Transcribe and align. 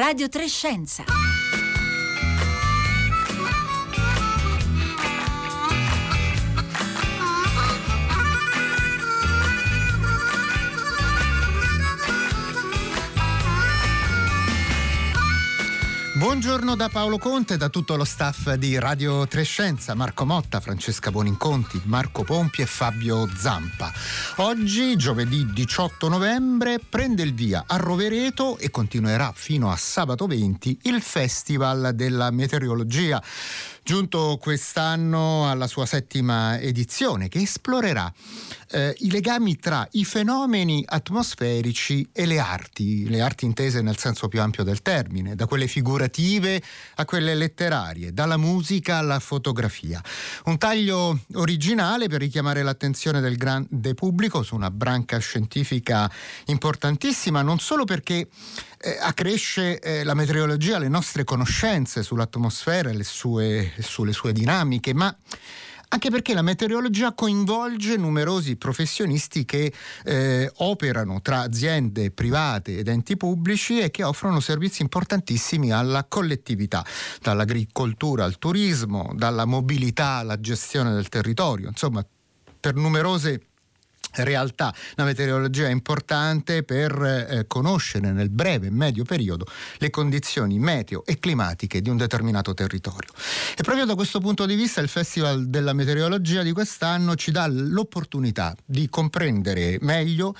Radio 0.00 0.30
Trescenza. 0.30 1.04
Buongiorno 16.20 16.76
da 16.76 16.90
Paolo 16.90 17.16
Conte, 17.16 17.56
da 17.56 17.70
tutto 17.70 17.96
lo 17.96 18.04
staff 18.04 18.52
di 18.52 18.78
Radio 18.78 19.26
Trescenza, 19.26 19.94
Marco 19.94 20.26
Motta, 20.26 20.60
Francesca 20.60 21.10
Boninconti, 21.10 21.80
Marco 21.86 22.24
Pompi 22.24 22.60
e 22.60 22.66
Fabio 22.66 23.26
Zampa. 23.34 23.90
Oggi, 24.36 24.96
giovedì 24.96 25.50
18 25.50 26.10
novembre, 26.10 26.78
prende 26.78 27.22
il 27.22 27.32
via 27.32 27.64
a 27.66 27.78
Rovereto 27.78 28.58
e 28.58 28.68
continuerà 28.68 29.32
fino 29.34 29.70
a 29.70 29.76
sabato 29.76 30.26
20 30.26 30.80
il 30.82 31.00
Festival 31.00 31.92
della 31.94 32.30
Meteorologia 32.30 33.22
giunto 33.82 34.38
quest'anno 34.40 35.50
alla 35.50 35.66
sua 35.66 35.86
settima 35.86 36.58
edizione 36.60 37.28
che 37.28 37.40
esplorerà 37.40 38.12
eh, 38.70 38.94
i 38.98 39.10
legami 39.10 39.58
tra 39.58 39.86
i 39.92 40.04
fenomeni 40.04 40.84
atmosferici 40.86 42.08
e 42.12 42.26
le 42.26 42.38
arti, 42.38 43.08
le 43.08 43.20
arti 43.20 43.44
intese 43.44 43.82
nel 43.82 43.98
senso 43.98 44.28
più 44.28 44.40
ampio 44.40 44.62
del 44.62 44.82
termine, 44.82 45.34
da 45.34 45.46
quelle 45.46 45.66
figurative 45.66 46.62
a 46.96 47.04
quelle 47.04 47.34
letterarie, 47.34 48.12
dalla 48.12 48.36
musica 48.36 48.98
alla 48.98 49.18
fotografia. 49.18 50.02
Un 50.44 50.58
taglio 50.58 51.20
originale 51.34 52.08
per 52.08 52.20
richiamare 52.20 52.62
l'attenzione 52.62 53.20
del 53.20 53.36
grande 53.36 53.94
pubblico 53.94 54.42
su 54.42 54.54
una 54.54 54.70
branca 54.70 55.18
scientifica 55.18 56.10
importantissima, 56.46 57.42
non 57.42 57.58
solo 57.58 57.84
perché 57.84 58.28
eh, 58.82 58.96
accresce 58.98 59.78
eh, 59.78 60.04
la 60.04 60.14
meteorologia, 60.14 60.78
le 60.78 60.88
nostre 60.88 61.24
conoscenze 61.24 62.02
sull'atmosfera 62.02 62.88
e 62.90 63.04
sue, 63.04 63.69
sulle 63.78 64.12
sue 64.12 64.32
dinamiche, 64.32 64.94
ma 64.94 65.14
anche 65.92 66.08
perché 66.10 66.34
la 66.34 66.42
meteorologia 66.42 67.14
coinvolge 67.14 67.96
numerosi 67.96 68.54
professionisti 68.56 69.44
che 69.44 69.72
eh, 70.04 70.50
operano 70.58 71.20
tra 71.20 71.40
aziende 71.40 72.12
private 72.12 72.78
ed 72.78 72.86
enti 72.86 73.16
pubblici 73.16 73.80
e 73.80 73.90
che 73.90 74.04
offrono 74.04 74.38
servizi 74.38 74.82
importantissimi 74.82 75.72
alla 75.72 76.04
collettività, 76.04 76.84
dall'agricoltura 77.20 78.24
al 78.24 78.38
turismo, 78.38 79.10
dalla 79.14 79.44
mobilità 79.46 80.18
alla 80.18 80.38
gestione 80.38 80.92
del 80.92 81.08
territorio, 81.08 81.68
insomma 81.68 82.06
per 82.60 82.74
numerose 82.74 83.49
realtà. 84.14 84.74
La 84.94 85.04
meteorologia 85.04 85.66
è 85.66 85.70
importante 85.70 86.62
per 86.62 86.92
eh, 87.02 87.44
conoscere 87.46 88.12
nel 88.12 88.30
breve 88.30 88.66
e 88.66 88.70
medio 88.70 89.04
periodo 89.04 89.46
le 89.78 89.90
condizioni 89.90 90.58
meteo 90.58 91.04
e 91.04 91.18
climatiche 91.18 91.80
di 91.80 91.88
un 91.88 91.96
determinato 91.96 92.54
territorio. 92.54 93.10
E 93.56 93.62
proprio 93.62 93.84
da 93.84 93.94
questo 93.94 94.20
punto 94.20 94.46
di 94.46 94.54
vista 94.54 94.80
il 94.80 94.88
Festival 94.88 95.46
della 95.46 95.72
Meteorologia 95.72 96.42
di 96.42 96.52
quest'anno 96.52 97.14
ci 97.14 97.30
dà 97.30 97.46
l'opportunità 97.46 98.54
di 98.64 98.88
comprendere 98.88 99.78
meglio 99.80 100.34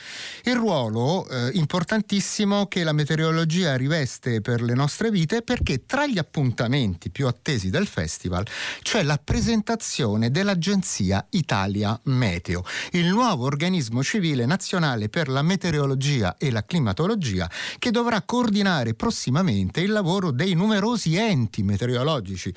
il 0.45 0.57
ruolo 0.57 1.29
eh, 1.29 1.51
importantissimo 1.55 2.67
che 2.67 2.85
la 2.85 2.93
meteorologia 2.93 3.77
riveste 3.77 4.41
per 4.41 4.63
le 4.63 4.75
nostre 4.75 5.11
vite 5.11 5.43
perché 5.43 5.87
tra 5.87 6.07
gli 6.07 6.19
appuntamenti 6.19 7.11
più 7.11 7.27
attesi 7.27 7.71
del 7.71 7.87
festival 7.87 8.47
c'è 8.83 9.03
la 9.03 9.21
presentazione 9.23 10.31
dell'agenzia 10.31 11.27
Italia 11.31 11.99
Meteo, 12.05 12.65
il 12.93 13.07
nuovo 13.07 13.45
organismo 13.45 13.60
organismo 13.61 14.03
civile 14.03 14.47
nazionale 14.47 15.11
per 15.11 15.29
la 15.29 15.43
meteorologia 15.43 16.39
e 16.39 16.51
la 16.51 16.65
climatologia 16.65 17.51
che 17.79 17.91
dovrà 17.91 18.23
coordinare 18.23 18.95
prossimamente 18.95 19.83
il 19.83 19.93
lavoro 19.93 20.31
dei 20.31 20.55
numerosi 20.55 21.17
enti 21.17 21.63
meteorologici 21.63 22.55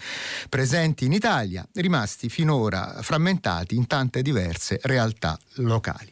presenti 0.47 1.03
in 1.03 1.11
Italia, 1.11 1.67
rimasti 1.73 2.29
finora 2.29 2.99
frammentati 3.01 3.75
in 3.75 3.85
tante 3.85 4.21
diverse 4.21 4.79
realtà 4.83 5.37
locali. 5.55 6.09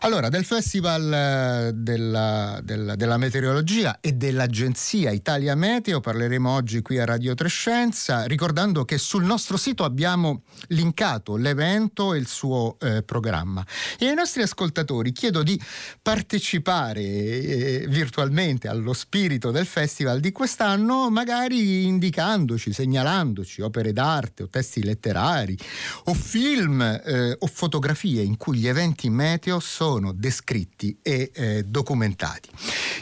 Allora, 0.00 0.28
del 0.28 0.44
Festival 0.44 1.12
eh, 1.12 1.72
della, 1.72 2.60
della, 2.62 2.96
della 2.96 3.16
Meteorologia 3.16 3.98
e 4.00 4.12
dell'Agenzia 4.12 5.10
Italia 5.10 5.54
Meteo 5.54 6.00
parleremo 6.00 6.50
oggi 6.50 6.82
qui 6.82 6.98
a 6.98 7.06
Radio 7.06 7.32
Trescenza, 7.32 8.24
ricordando 8.26 8.84
che 8.84 8.98
sul 8.98 9.24
nostro 9.24 9.56
sito 9.56 9.84
abbiamo 9.84 10.42
linkato 10.68 11.36
l'evento 11.36 12.12
e 12.12 12.18
il 12.18 12.28
suo 12.28 12.76
eh, 12.78 13.02
programma. 13.02 13.64
E 13.98 14.06
nostri 14.18 14.42
ascoltatori 14.42 15.12
chiedo 15.12 15.44
di 15.44 15.60
partecipare 16.02 17.00
eh, 17.00 17.86
virtualmente 17.88 18.66
allo 18.66 18.92
spirito 18.92 19.52
del 19.52 19.64
festival 19.64 20.18
di 20.18 20.32
quest'anno, 20.32 21.08
magari 21.08 21.84
indicandoci, 21.84 22.72
segnalandoci 22.72 23.62
opere 23.62 23.92
d'arte 23.92 24.42
o 24.42 24.48
testi 24.48 24.82
letterari 24.82 25.56
o 26.06 26.14
film 26.14 26.82
eh, 26.82 27.36
o 27.38 27.46
fotografie 27.46 28.22
in 28.22 28.36
cui 28.36 28.58
gli 28.58 28.66
eventi 28.66 29.08
meteo 29.08 29.60
sono 29.60 30.12
descritti 30.12 30.98
e 31.00 31.30
eh, 31.32 31.62
documentati. 31.62 32.50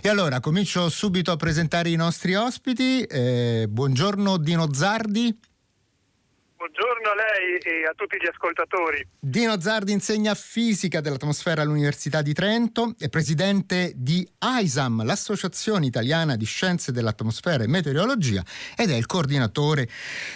E 0.02 0.08
allora 0.10 0.40
comincio 0.40 0.90
subito 0.90 1.32
a 1.32 1.36
presentare 1.36 1.88
i 1.88 1.96
nostri 1.96 2.34
ospiti. 2.34 3.02
Eh, 3.02 3.66
buongiorno 3.70 4.36
Dino 4.36 4.72
Zardi. 4.72 5.34
Buongiorno 6.66 7.10
a 7.10 7.14
lei 7.14 7.58
e 7.58 7.86
a 7.86 7.92
tutti 7.94 8.16
gli 8.20 8.26
ascoltatori. 8.26 9.06
Dino 9.20 9.60
Zardi 9.60 9.92
insegna 9.92 10.34
fisica 10.34 11.00
dell'atmosfera 11.00 11.62
all'Università 11.62 12.22
di 12.22 12.32
Trento, 12.32 12.96
è 12.98 13.08
presidente 13.08 13.92
di 13.94 14.28
AISAM, 14.38 15.04
l'Associazione 15.04 15.86
Italiana 15.86 16.34
di 16.34 16.44
Scienze 16.44 16.90
dell'Atmosfera 16.90 17.62
e 17.62 17.68
Meteorologia, 17.68 18.42
ed 18.76 18.90
è 18.90 18.96
il 18.96 19.06
coordinatore 19.06 19.88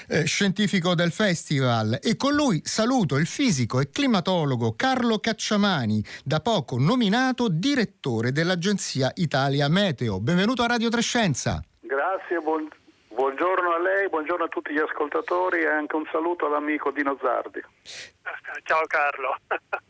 eh, 0.07 0.25
scientifico 0.25 0.95
del 0.95 1.11
festival. 1.11 1.99
E 2.01 2.15
con 2.15 2.33
lui 2.33 2.61
saluto 2.63 3.17
il 3.17 3.27
fisico 3.27 3.81
e 3.81 3.91
climatologo 3.91 4.77
Carlo 4.77 5.19
Cacciamani, 5.19 6.05
da 6.23 6.39
poco 6.39 6.79
nominato 6.79 7.49
direttore 7.49 8.31
dell'Agenzia 8.31 9.11
Italia 9.17 9.67
Meteo. 9.67 10.21
Benvenuto 10.21 10.63
a 10.63 10.69
Radio 10.69 10.91
Trescenza. 10.91 11.61
Grazie, 11.81 12.39
buongiorno. 12.39 12.80
Buongiorno 13.21 13.75
a 13.75 13.79
lei, 13.79 14.09
buongiorno 14.09 14.45
a 14.45 14.49
tutti 14.49 14.73
gli 14.73 14.79
ascoltatori 14.79 15.61
e 15.61 15.67
anche 15.67 15.95
un 15.95 16.09
saluto 16.11 16.47
all'amico 16.47 16.91
Dino 16.91 17.19
Zardi. 17.21 17.61
Ciao 18.63 18.87
Carlo. 18.87 19.37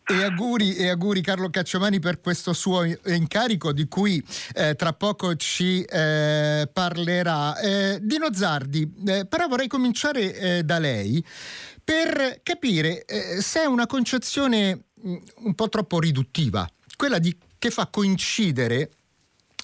e, 0.04 0.24
auguri, 0.24 0.74
e 0.74 0.88
auguri 0.88 1.20
Carlo 1.20 1.48
Cacciamani 1.48 2.00
per 2.00 2.20
questo 2.20 2.52
suo 2.52 2.82
incarico 2.82 3.70
di 3.72 3.86
cui 3.86 4.20
eh, 4.52 4.74
tra 4.74 4.94
poco 4.94 5.36
ci 5.36 5.84
eh, 5.84 6.68
parlerà. 6.72 7.56
Eh, 7.60 7.98
Dino 8.00 8.34
Zardi, 8.34 8.92
eh, 9.06 9.26
però 9.26 9.46
vorrei 9.46 9.68
cominciare 9.68 10.34
eh, 10.34 10.62
da 10.64 10.80
lei 10.80 11.24
per 11.84 12.40
capire 12.42 13.04
eh, 13.04 13.40
se 13.40 13.62
è 13.62 13.66
una 13.66 13.86
concezione 13.86 14.86
mh, 14.92 15.08
mm, 15.08 15.16
un 15.44 15.54
po' 15.54 15.68
troppo 15.68 16.00
riduttiva, 16.00 16.68
quella 16.96 17.20
di, 17.20 17.38
che 17.60 17.70
fa 17.70 17.86
coincidere 17.86 18.90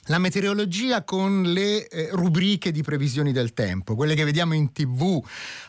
la 0.07 0.19
meteorologia 0.19 1.03
con 1.03 1.43
le 1.43 1.89
eh, 1.89 2.09
rubriche 2.13 2.71
di 2.71 2.83
previsioni 2.83 3.33
del 3.33 3.53
tempo, 3.53 3.95
quelle 3.95 4.15
che 4.15 4.25
vediamo 4.25 4.55
in 4.55 4.73
tv 4.73 5.21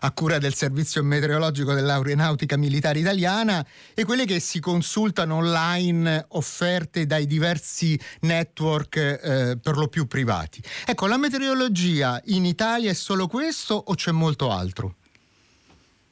a 0.01 0.11
cura 0.11 0.37
del 0.37 0.53
servizio 0.53 1.03
meteorologico 1.03 1.73
dell'aeronautica 1.73 2.57
militare 2.57 2.99
italiana 2.99 3.65
e 3.95 4.05
quelle 4.05 4.25
che 4.25 4.39
si 4.39 4.59
consultano 4.59 5.35
online 5.35 6.25
offerte 6.29 7.05
dai 7.05 7.25
diversi 7.25 7.99
network 8.21 8.95
eh, 8.95 9.57
per 9.61 9.75
lo 9.75 9.87
più 9.87 10.05
privati. 10.05 10.61
Ecco, 10.85 11.07
la 11.07 11.17
meteorologia 11.17 12.21
in 12.25 12.45
Italia 12.45 12.91
è 12.91 12.95
solo 12.95 13.27
questo 13.27 13.73
o 13.73 13.95
c'è 13.95 14.11
molto 14.11 14.51
altro? 14.51 14.95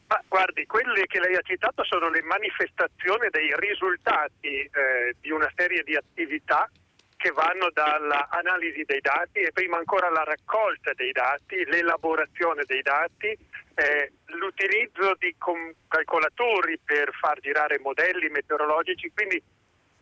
Ma 0.08 0.22
guardi, 0.28 0.66
quelle 0.66 1.06
che 1.08 1.20
lei 1.20 1.36
ha 1.36 1.42
citato 1.44 1.84
sono 1.84 2.10
le 2.10 2.22
manifestazioni 2.22 3.28
dei 3.30 3.54
risultati 3.58 4.48
eh, 4.48 5.16
di 5.20 5.32
una 5.32 5.52
serie 5.56 5.84
di 5.84 5.96
attività 5.96 6.70
che 7.26 7.32
vanno 7.32 7.72
dall'analisi 7.74 8.84
dei 8.86 9.02
dati 9.02 9.40
e 9.40 9.52
prima 9.52 9.78
ancora 9.78 10.12
la 10.12 10.24
raccolta 10.24 10.94
dei 10.94 11.12
dati, 11.12 11.66
l'elaborazione 11.66 12.66
dei 12.68 12.84
dati, 12.84 13.36
eh, 13.74 14.12
l'utilizzo 14.26 15.16
di 15.18 15.34
com- 15.40 15.74
calcolatori 15.88 16.78
per 16.86 17.10
far 17.20 17.40
girare 17.40 17.80
modelli 17.80 18.30
meteorologici, 18.30 19.12
quindi 19.12 19.42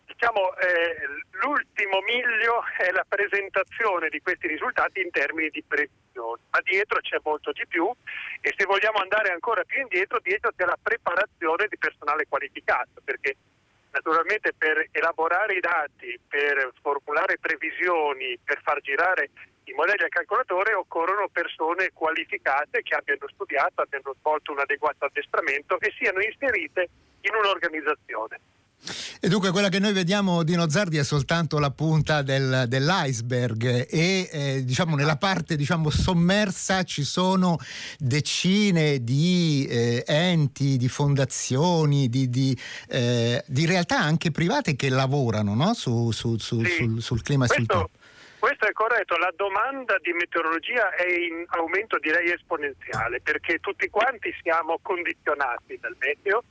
diciamo 0.05 0.53
eh, 0.57 0.97
l'ultimo 1.39 2.01
miglio 2.01 2.61
è 2.77 2.91
la 2.91 3.05
presentazione 3.07 4.09
di 4.09 4.19
questi 4.19 4.47
risultati 4.47 4.99
in 4.99 5.09
termini 5.09 5.47
di 5.47 5.63
previsione, 5.65 6.41
ma 6.51 6.59
dietro 6.59 6.99
c'è 6.99 7.19
molto 7.23 7.53
di 7.53 7.65
più 7.65 7.89
e 8.41 8.53
se 8.57 8.65
vogliamo 8.65 8.99
andare 8.99 9.31
ancora 9.31 9.63
più 9.63 9.79
indietro, 9.79 10.19
dietro 10.19 10.51
c'è 10.57 10.65
la 10.65 10.77
preparazione 10.81 11.67
di 11.69 11.77
personale 11.77 12.25
qualificato, 12.27 12.99
perché 13.01 13.37
Naturalmente 13.93 14.53
per 14.57 14.87
elaborare 14.91 15.53
i 15.53 15.59
dati, 15.59 16.19
per 16.27 16.71
formulare 16.81 17.37
previsioni, 17.39 18.37
per 18.43 18.59
far 18.63 18.81
girare 18.81 19.29
i 19.65 19.73
modelli 19.73 20.03
al 20.03 20.09
calcolatore 20.09 20.73
occorrono 20.73 21.29
persone 21.29 21.91
qualificate 21.93 22.81
che 22.81 22.95
abbiano 22.95 23.27
studiato, 23.29 23.81
abbiano 23.81 24.15
svolto 24.19 24.51
un 24.51 24.59
adeguato 24.59 25.05
addestramento 25.05 25.79
e 25.79 25.93
siano 25.95 26.21
inserite 26.21 26.89
in 27.21 27.35
un'organizzazione. 27.35 28.39
E 29.21 29.29
dunque 29.29 29.51
quella 29.51 29.69
che 29.69 29.79
noi 29.79 29.93
vediamo 29.93 30.43
di 30.43 30.55
Nozardi 30.55 30.97
è 30.97 31.03
soltanto 31.03 31.57
la 31.57 31.71
punta 31.71 32.21
del, 32.21 32.65
dell'iceberg 32.67 33.87
e 33.89 34.29
eh, 34.29 34.61
diciamo 34.65 34.95
nella 34.95 35.15
parte 35.15 35.55
diciamo, 35.55 35.89
sommersa 35.89 36.83
ci 36.83 37.03
sono 37.03 37.57
decine 37.97 39.01
di 39.01 39.65
eh, 39.69 40.03
enti, 40.05 40.75
di 40.75 40.89
fondazioni, 40.89 42.09
di, 42.09 42.29
di, 42.29 42.57
eh, 42.89 43.41
di, 43.47 43.65
realtà 43.65 43.99
anche 43.99 44.31
private 44.31 44.75
che 44.75 44.89
lavorano 44.89 45.55
no? 45.55 45.73
su, 45.73 46.11
su, 46.11 46.37
su, 46.37 46.61
sì. 46.63 46.75
sul, 46.75 47.01
sul, 47.01 47.21
clima 47.21 47.45
questo, 47.45 47.63
sul 47.63 47.67
tempo. 47.67 47.89
Questo 48.39 48.67
è 48.67 48.73
corretto, 48.73 49.15
la 49.15 49.31
domanda 49.37 49.95
di 50.01 50.11
meteorologia 50.11 50.93
è 50.93 51.07
in 51.07 51.45
aumento 51.47 51.97
direi 51.99 52.33
esponenziale 52.33 53.21
perché 53.21 53.59
tutti 53.59 53.87
quanti 53.89 54.35
siamo 54.41 54.79
condizionati 54.81 55.77
dal 55.79 55.95
meteo 55.97 56.43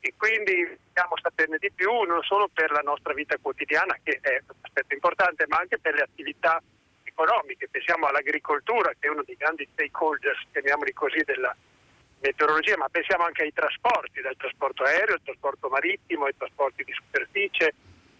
e 0.00 0.14
quindi 0.16 0.54
dobbiamo 0.86 1.16
saperne 1.20 1.58
di 1.58 1.70
più 1.72 1.90
non 2.02 2.22
solo 2.22 2.48
per 2.52 2.70
la 2.70 2.80
nostra 2.80 3.12
vita 3.12 3.36
quotidiana, 3.40 3.96
che 4.02 4.18
è 4.20 4.40
un 4.46 4.56
aspetto 4.62 4.94
importante, 4.94 5.44
ma 5.46 5.58
anche 5.58 5.78
per 5.78 5.94
le 5.94 6.02
attività 6.02 6.60
economiche. 7.04 7.68
Pensiamo 7.68 8.06
all'agricoltura, 8.06 8.90
che 8.98 9.06
è 9.06 9.10
uno 9.10 9.22
dei 9.22 9.36
grandi 9.36 9.68
stakeholders, 9.72 10.46
chiamiamoli 10.52 10.92
così, 10.92 11.22
della 11.24 11.54
meteorologia, 12.20 12.76
ma 12.76 12.88
pensiamo 12.88 13.24
anche 13.24 13.42
ai 13.42 13.52
trasporti, 13.52 14.20
dal 14.20 14.36
trasporto 14.36 14.84
aereo, 14.84 15.14
al 15.14 15.22
trasporto 15.22 15.68
marittimo, 15.68 16.24
ai 16.24 16.36
trasporti 16.36 16.82
di 16.84 16.92
superficie, 16.92 17.74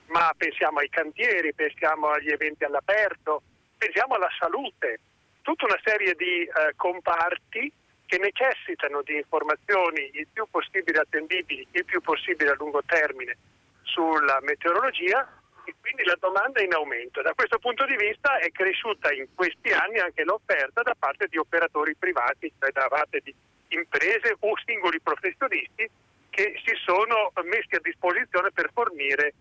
ma 0.06 0.32
pensiamo 0.36 0.80
ai 0.80 0.88
cantieri, 0.88 1.54
pensiamo 1.54 2.08
agli 2.08 2.30
eventi 2.30 2.64
all'aperto, 2.64 3.42
pensiamo 3.78 4.14
alla 4.14 4.30
salute, 4.38 5.00
tutta 5.42 5.64
una 5.64 5.80
serie 5.82 6.14
di 6.14 6.42
eh, 6.42 6.74
comparti 6.76 7.72
che 8.10 8.18
necessitano 8.18 9.02
di 9.02 9.14
informazioni 9.14 10.10
il 10.14 10.26
più 10.32 10.44
possibile 10.50 10.98
attendibili, 10.98 11.64
il 11.70 11.84
più 11.84 12.00
possibile 12.00 12.50
a 12.50 12.56
lungo 12.58 12.82
termine 12.84 13.36
sulla 13.82 14.40
meteorologia 14.42 15.22
e 15.62 15.76
quindi 15.80 16.02
la 16.02 16.16
domanda 16.18 16.58
è 16.58 16.64
in 16.64 16.74
aumento. 16.74 17.22
Da 17.22 17.34
questo 17.34 17.60
punto 17.60 17.86
di 17.86 17.94
vista 17.94 18.38
è 18.38 18.50
cresciuta 18.50 19.12
in 19.12 19.28
questi 19.32 19.70
anni 19.70 20.00
anche 20.00 20.24
l'offerta 20.24 20.82
da 20.82 20.96
parte 20.98 21.28
di 21.28 21.38
operatori 21.38 21.94
privati, 21.94 22.52
cioè 22.58 22.72
da 22.72 22.88
parte 22.88 23.20
di 23.22 23.32
imprese 23.68 24.34
o 24.40 24.58
singoli 24.66 25.00
professionisti 25.00 25.88
che 26.30 26.60
si 26.64 26.74
sono 26.84 27.30
messi 27.44 27.76
a 27.76 27.80
disposizione 27.80 28.50
per 28.50 28.70
fornire 28.74 29.34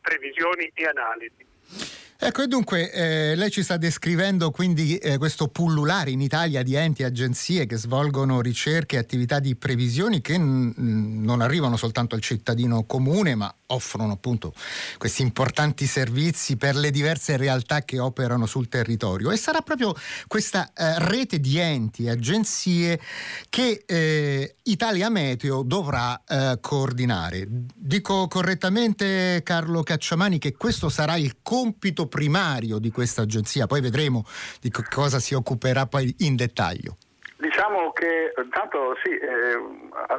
previsioni 0.00 0.68
e 0.74 0.86
analisi. 0.86 1.46
Ecco, 2.20 2.42
e 2.42 2.48
dunque 2.48 2.90
eh, 2.90 3.36
lei 3.36 3.48
ci 3.48 3.62
sta 3.62 3.76
descrivendo 3.76 4.50
quindi 4.50 4.96
eh, 4.96 5.18
questo 5.18 5.46
pullulare 5.46 6.10
in 6.10 6.20
Italia 6.20 6.64
di 6.64 6.74
enti 6.74 7.02
e 7.02 7.04
agenzie 7.04 7.64
che 7.64 7.76
svolgono 7.76 8.40
ricerche 8.40 8.96
e 8.96 8.98
attività 8.98 9.38
di 9.38 9.54
previsioni 9.54 10.20
che 10.20 10.36
n- 10.36 10.74
non 10.76 11.40
arrivano 11.40 11.76
soltanto 11.76 12.16
al 12.16 12.20
cittadino 12.20 12.84
comune, 12.86 13.36
ma 13.36 13.54
offrono 13.68 14.12
appunto 14.12 14.54
questi 14.96 15.22
importanti 15.22 15.86
servizi 15.86 16.56
per 16.56 16.76
le 16.76 16.90
diverse 16.90 17.36
realtà 17.36 17.82
che 17.82 17.98
operano 17.98 18.46
sul 18.46 18.68
territorio. 18.68 19.30
E 19.30 19.36
sarà 19.36 19.60
proprio 19.60 19.94
questa 20.26 20.72
eh, 20.74 20.98
rete 20.98 21.40
di 21.40 21.58
enti 21.58 22.04
e 22.04 22.10
agenzie 22.10 23.00
che 23.48 23.82
eh, 23.86 24.56
Italia 24.64 25.08
Meteo 25.08 25.62
dovrà 25.62 26.22
eh, 26.26 26.58
coordinare. 26.60 27.46
Dico 27.48 28.26
correttamente, 28.28 29.40
Carlo 29.42 29.82
Cacciamani, 29.82 30.38
che 30.38 30.54
questo 30.54 30.88
sarà 30.88 31.16
il 31.16 31.38
compito 31.42 32.06
primario 32.06 32.78
di 32.78 32.90
questa 32.90 33.22
agenzia, 33.22 33.66
poi 33.66 33.80
vedremo 33.80 34.24
di 34.60 34.70
cosa 34.70 35.20
si 35.20 35.34
occuperà 35.34 35.86
poi 35.86 36.14
in 36.18 36.36
dettaglio. 36.36 36.96
Diciamo 37.40 37.92
che 37.92 38.32
intanto 38.36 38.96
sì, 39.00 39.10
eh, 39.10 39.56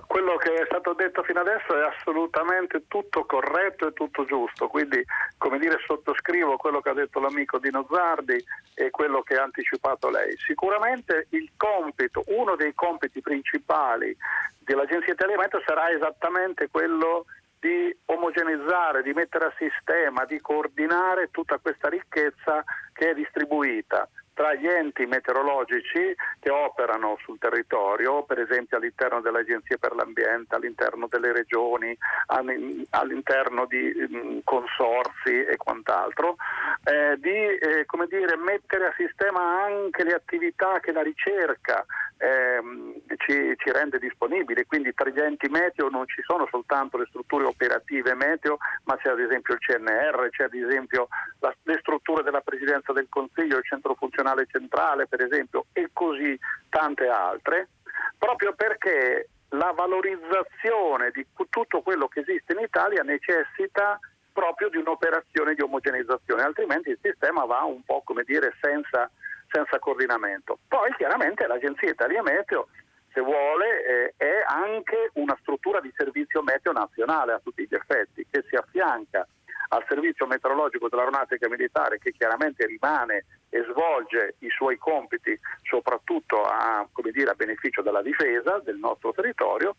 quello 0.07 0.38
che 0.38 0.54
è 0.54 0.66
stato 0.68 0.94
detto 0.94 1.21
fino 1.24 1.42
adesso 1.42 1.75
è 1.75 1.86
assolutamente 1.86 2.83
tutto 2.88 3.25
corretto 3.25 3.88
e 3.88 3.94
tutto 3.94 4.24
giusto, 4.24 4.69
quindi 4.69 5.04
come 5.38 5.60
dire 5.60 5.77
sottoscrivo 5.86 6.56
quello 6.56 6.80
che 6.80 6.88
ha 6.88 6.94
detto 6.94 7.19
l'amico 7.19 7.60
Dino 7.60 7.86
Zardi 7.92 8.42
e 8.74 8.89
quello 8.89 9.21
che 9.21 9.36
ha 9.36 9.44
anticipato 9.44 10.10
lei. 10.10 10.38
Sicuramente 10.38 11.27
il 11.31 11.51
compito, 11.57 12.24
uno 12.27 12.56
dei 12.56 12.74
compiti 12.74 13.19
principali 13.19 14.16
dell'Agenzia 14.60 15.13
Telemetro 15.13 15.62
sarà 15.66 15.92
esattamente 15.92 16.69
quello 16.69 17.25
di 17.60 17.94
omogeneizzare, 18.06 19.04
di 19.04 19.12
mettere 19.12 19.48
a 19.48 19.54
sistema, 19.57 20.24
di 20.24 20.39
coordinare 20.39 21.31
tutta 21.31 21.57
questa 21.57 21.89
ricchezza 21.89 22.63
che 22.94 23.10
è 23.10 23.13
distribuita 23.13 24.07
tra 24.39 24.53
gli 24.53 24.68
enti 24.68 25.06
meteorologici 25.06 26.15
che 26.39 26.50
operano 26.50 27.18
sul 27.25 27.38
territorio, 27.38 28.24
per 28.24 28.39
esempio 28.39 28.77
all'interno 28.77 29.19
delle 29.19 29.39
agenzie 29.39 29.77
per 29.77 29.94
l'ambiente, 29.94 30.56
all'interno 30.56 31.07
delle 31.07 31.33
regioni, 31.33 31.94
all'interno 32.27 33.65
di 33.65 33.94
mm, 33.97 34.39
consorsi 34.45 35.44
e 35.44 35.57
quant'altro, 35.57 36.38
eh, 36.86 37.18
di 37.19 37.27
eh, 37.30 37.86
dire, 38.07 38.38
mettere 38.38 38.88
a 38.88 38.94
sistema 38.95 39.41
anche 39.65 40.06
le 40.06 40.13
attività 40.13 40.80
che 40.80 40.94
la 40.94 41.01
ricerca 41.01 41.85
ehm, 42.19 42.94
ci, 43.18 43.56
ci, 43.57 43.71
rende 43.71 44.00
disponibili, 44.00 44.65
quindi 44.65 44.94
tra 44.94 45.09
gli 45.09 45.19
enti 45.19 45.50
meteo 45.50 45.89
non 45.89 46.07
ci 46.07 46.21
sono 46.21 46.47
soltanto 46.50 46.97
le 46.97 47.07
strutture 47.09 47.44
operative 47.44 48.13
meteo, 48.13 48.57
ma 48.85 48.95
c'è 48.95 49.09
ad 49.09 49.19
esempio 49.19 49.56
il 49.56 49.59
CNR, 49.59 50.30
c'è 50.30 50.44
ad 50.45 50.53
esempio 50.53 51.09
la, 51.39 51.53
le 51.63 51.77
strutture 51.81 52.24
della 52.24 52.42
Presidenza 52.42 52.94
del 52.94 53.07
Consiglio, 53.09 53.57
il 53.57 53.65
Centro 53.65 53.95
Funzionale 53.95 54.28
Centrale 54.47 55.07
per 55.07 55.21
esempio 55.21 55.65
e 55.73 55.89
così 55.93 56.37
tante 56.69 57.07
altre, 57.07 57.69
proprio 58.17 58.53
perché 58.53 59.29
la 59.49 59.71
valorizzazione 59.75 61.11
di 61.11 61.25
tutto 61.49 61.81
quello 61.81 62.07
che 62.07 62.19
esiste 62.19 62.53
in 62.53 62.59
Italia 62.59 63.01
necessita 63.01 63.99
proprio 64.31 64.69
di 64.69 64.77
un'operazione 64.77 65.55
di 65.55 65.61
omogeneizzazione, 65.61 66.43
altrimenti 66.43 66.89
il 66.89 66.99
sistema 67.01 67.45
va 67.45 67.63
un 67.63 67.83
po' 67.83 68.01
come 68.05 68.23
dire 68.23 68.53
senza 68.61 69.09
senza 69.51 69.79
coordinamento. 69.79 70.59
Poi 70.67 70.93
chiaramente 70.95 71.47
l'Agenzia 71.47 71.89
Italia 71.89 72.21
Meteo, 72.21 72.67
se 73.11 73.21
vuole, 73.21 73.83
eh, 73.85 74.13
è 74.17 74.43
anche 74.45 75.09
una 75.13 75.35
struttura 75.41 75.81
di 75.81 75.91
servizio 75.95 76.41
meteo 76.41 76.71
nazionale 76.71 77.33
a 77.33 77.41
tutti 77.43 77.65
gli 77.67 77.73
effetti, 77.73 78.25
che 78.29 78.43
si 78.47 78.55
affianca 78.55 79.27
al 79.69 79.86
servizio 79.88 80.25
meteorologico 80.25 80.89
dell'aeronautica 80.89 81.48
militare 81.48 82.00
che 82.00 82.12
chiaramente 82.12 82.66
rimane 82.66 83.25
e 83.50 83.63
svolge 83.69 84.36
i 84.39 84.50
suoi 84.50 84.77
compiti 84.77 85.38
soprattutto 85.63 86.44
a, 86.44 86.88
dire, 87.12 87.31
a, 87.31 87.33
beneficio 87.33 87.81
della 87.81 88.01
difesa 88.01 88.60
del 88.63 88.77
nostro 88.77 89.12
territorio, 89.12 89.75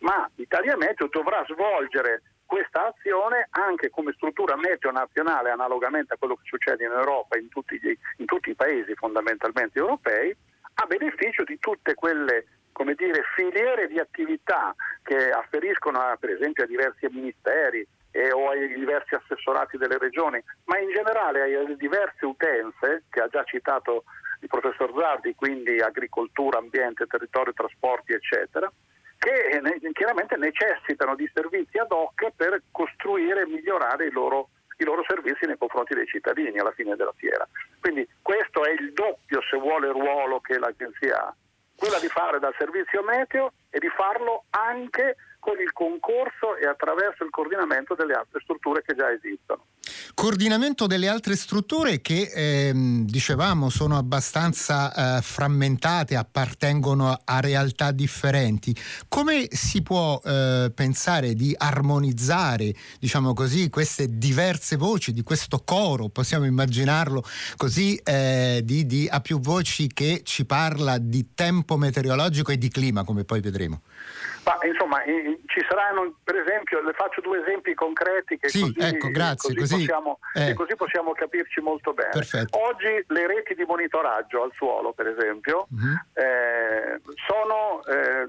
ma 0.00 0.28
Italia 0.36 0.76
Meteo 0.76 1.08
dovrà 1.10 1.44
svolgere 1.48 2.22
questa 2.46 2.88
azione 2.88 3.48
anche 3.50 3.90
come 3.90 4.12
struttura 4.12 4.56
meteo 4.56 4.90
nazionale, 4.90 5.50
analogamente 5.50 6.14
a 6.14 6.16
quello 6.16 6.36
che 6.36 6.44
succede 6.44 6.84
in 6.84 6.92
Europa, 6.92 7.38
in 7.38 7.48
tutti, 7.48 7.78
gli, 7.80 7.96
in 8.18 8.26
tutti 8.26 8.50
i 8.50 8.54
paesi 8.54 8.94
fondamentalmente 8.94 9.78
europei, 9.78 10.34
a 10.74 10.86
beneficio 10.86 11.44
di 11.44 11.58
tutte 11.58 11.94
quelle 11.94 12.46
dire, 12.96 13.22
filiere 13.34 13.86
di 13.86 13.98
attività 13.98 14.74
che 15.02 15.30
afferiscono 15.30 16.00
a, 16.00 16.16
per 16.16 16.30
esempio 16.30 16.64
a 16.64 16.66
diversi 16.66 17.06
ministeri 17.10 17.86
eh, 18.14 18.30
o 18.30 18.48
ai 18.48 18.72
diversi 18.72 19.16
assessorati 19.16 19.76
delle 19.76 19.98
regioni, 19.98 20.40
ma 20.66 20.78
in 20.78 20.88
generale 20.90 21.42
alle 21.42 21.76
diverse 21.76 22.24
utenze 22.24 23.02
che 23.10 23.20
ha 23.20 23.26
già 23.26 23.42
citato 23.42 24.04
il 24.40 24.48
professor 24.48 24.92
Zardi, 24.96 25.34
quindi 25.34 25.80
agricoltura, 25.80 26.58
ambiente, 26.58 27.06
territorio, 27.06 27.52
trasporti, 27.52 28.12
eccetera, 28.12 28.70
che 29.18 29.60
chiaramente 29.92 30.36
necessitano 30.36 31.16
di 31.16 31.28
servizi 31.34 31.78
ad 31.78 31.90
hoc 31.90 32.30
per 32.36 32.62
costruire 32.70 33.42
e 33.42 33.46
migliorare 33.46 34.06
i 34.06 34.12
loro, 34.12 34.50
i 34.76 34.84
loro 34.84 35.02
servizi 35.08 35.46
nei 35.46 35.58
confronti 35.58 35.94
dei 35.94 36.06
cittadini 36.06 36.58
alla 36.58 36.72
fine 36.72 36.94
della 36.94 37.14
fiera. 37.16 37.48
Quindi 37.80 38.06
questo 38.22 38.64
è 38.64 38.70
il 38.70 38.92
doppio, 38.92 39.40
se 39.50 39.56
vuole, 39.56 39.90
ruolo 39.90 40.40
che 40.40 40.58
l'agenzia 40.58 41.26
ha, 41.26 41.34
quella 41.76 41.98
di 41.98 42.08
fare 42.08 42.38
dal 42.38 42.54
servizio 42.56 43.02
meteo 43.02 43.54
e 43.70 43.80
di 43.80 43.88
farlo 43.88 44.44
anche 44.50 45.16
con 45.44 45.60
il 45.60 45.72
concorso 45.74 46.56
e 46.56 46.66
attraverso 46.66 47.22
il 47.22 47.28
coordinamento 47.28 47.94
delle 47.94 48.14
altre 48.14 48.40
strutture 48.40 48.80
che 48.80 48.94
già 48.94 49.12
esistono. 49.12 49.66
Coordinamento 50.14 50.86
delle 50.86 51.06
altre 51.06 51.36
strutture 51.36 52.00
che 52.00 52.30
ehm, 52.34 53.04
dicevamo 53.04 53.68
sono 53.68 53.98
abbastanza 53.98 55.18
eh, 55.18 55.20
frammentate, 55.20 56.16
appartengono 56.16 57.20
a 57.22 57.40
realtà 57.40 57.90
differenti. 57.90 58.74
Come 59.06 59.48
si 59.50 59.82
può 59.82 60.18
eh, 60.24 60.72
pensare 60.74 61.34
di 61.34 61.54
armonizzare, 61.54 62.72
diciamo 62.98 63.34
così, 63.34 63.68
queste 63.68 64.16
diverse 64.16 64.76
voci 64.76 65.12
di 65.12 65.22
questo 65.22 65.60
coro, 65.62 66.08
possiamo 66.08 66.46
immaginarlo 66.46 67.22
così, 67.58 67.96
eh, 68.02 68.62
di, 68.64 68.86
di, 68.86 69.06
a 69.10 69.20
più 69.20 69.40
voci 69.40 69.88
che 69.88 70.22
ci 70.24 70.46
parla 70.46 70.96
di 70.96 71.34
tempo 71.34 71.76
meteorologico 71.76 72.50
e 72.50 72.56
di 72.56 72.70
clima, 72.70 73.04
come 73.04 73.24
poi 73.24 73.40
vedremo? 73.40 73.82
Ma 74.44 74.58
insomma, 74.66 75.02
ci 75.54 75.64
saranno, 75.68 76.16
per 76.24 76.34
esempio, 76.34 76.82
le 76.82 76.92
faccio 76.94 77.20
due 77.20 77.40
esempi 77.40 77.74
concreti 77.74 78.36
che 78.38 78.48
sì, 78.48 78.60
così, 78.60 78.74
ecco, 78.80 79.08
grazie, 79.10 79.54
così, 79.54 79.60
così, 79.60 79.74
possiamo, 79.76 80.18
eh. 80.34 80.52
così, 80.54 80.74
possiamo, 80.74 81.12
capirci 81.12 81.60
molto 81.60 81.94
bene. 81.94 82.10
Perfetto. 82.10 82.58
Oggi 82.58 83.04
le 83.06 83.26
reti 83.28 83.54
di 83.54 83.64
monitoraggio 83.64 84.42
al 84.42 84.52
suolo, 84.52 84.92
per 84.92 85.06
esempio, 85.06 85.68
uh-huh. 85.70 86.20
eh, 86.20 87.00
sono 87.24 87.84
eh, 87.86 88.28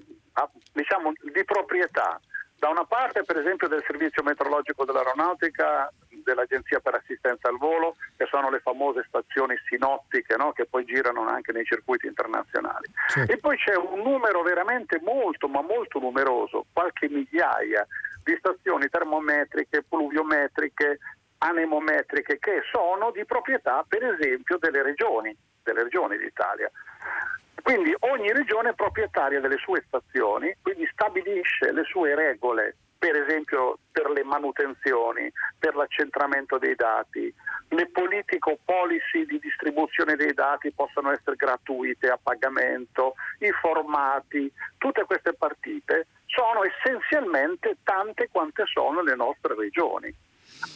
diciamo, 0.71 1.13
di 1.33 1.43
proprietà 1.43 2.19
Da 2.65 2.71
una 2.71 2.85
parte 2.85 3.21
per 3.21 3.37
esempio 3.37 3.67
del 3.67 3.83
servizio 3.85 4.23
meteorologico 4.23 4.85
dell'aeronautica, 4.85 5.87
dell'Agenzia 6.09 6.79
per 6.79 6.95
assistenza 6.95 7.47
al 7.47 7.59
volo, 7.59 7.95
che 8.17 8.25
sono 8.25 8.49
le 8.49 8.59
famose 8.59 9.05
stazioni 9.07 9.55
sinottiche 9.67 10.35
no? 10.35 10.51
che 10.51 10.65
poi 10.65 10.83
girano 10.83 11.27
anche 11.27 11.51
nei 11.51 11.63
circuiti 11.63 12.07
internazionali. 12.07 12.89
Certo. 13.09 13.31
E 13.31 13.37
poi 13.37 13.55
c'è 13.57 13.75
un 13.75 14.01
numero 14.01 14.41
veramente 14.41 14.99
molto, 15.03 15.47
ma 15.47 15.61
molto 15.61 15.99
numeroso, 15.99 16.65
qualche 16.73 17.07
migliaia 17.07 17.85
di 18.23 18.35
stazioni 18.39 18.89
termometriche, 18.89 19.83
pluviometriche, 19.87 20.97
anemometriche 21.37 22.39
che 22.39 22.63
sono 22.71 23.11
di 23.11 23.23
proprietà 23.25 23.85
per 23.87 24.03
esempio 24.03 24.57
delle 24.57 24.81
regioni, 24.81 25.37
delle 25.61 25.83
regioni 25.83 26.17
d'Italia. 26.17 26.71
Quindi 27.65 27.95
ogni 28.01 28.31
regione 28.31 28.69
è 28.69 28.73
proprietaria 28.75 29.39
delle 29.39 29.57
sue 29.57 29.83
stazioni, 29.87 30.55
quindi 30.61 30.87
stabilisce 30.91 31.71
le 31.71 31.83
sue 31.85 32.13
regole, 32.13 32.75
per 32.95 33.15
esempio 33.15 33.79
per 33.91 34.11
le 34.11 34.23
manutenzioni, 34.23 35.31
per 35.57 35.73
l'accentramento 35.75 36.59
dei 36.59 36.75
dati. 36.75 37.33
Le 37.69 37.89
politiche 37.89 38.51
o 38.51 38.59
policy 38.63 39.25
di 39.25 39.39
distribuzione 39.39 40.15
dei 40.15 40.35
dati 40.35 40.71
possono 40.73 41.09
essere 41.09 41.37
gratuite 41.37 42.07
a 42.07 42.19
pagamento, 42.21 43.15
i 43.39 43.49
formati, 43.59 44.47
tutte 44.77 45.03
queste 45.05 45.33
partite 45.33 46.05
sono 46.27 46.61
essenzialmente 46.65 47.77
tante 47.81 48.29
quante 48.31 48.65
sono 48.67 49.01
le 49.01 49.15
nostre 49.15 49.55
regioni. 49.55 50.13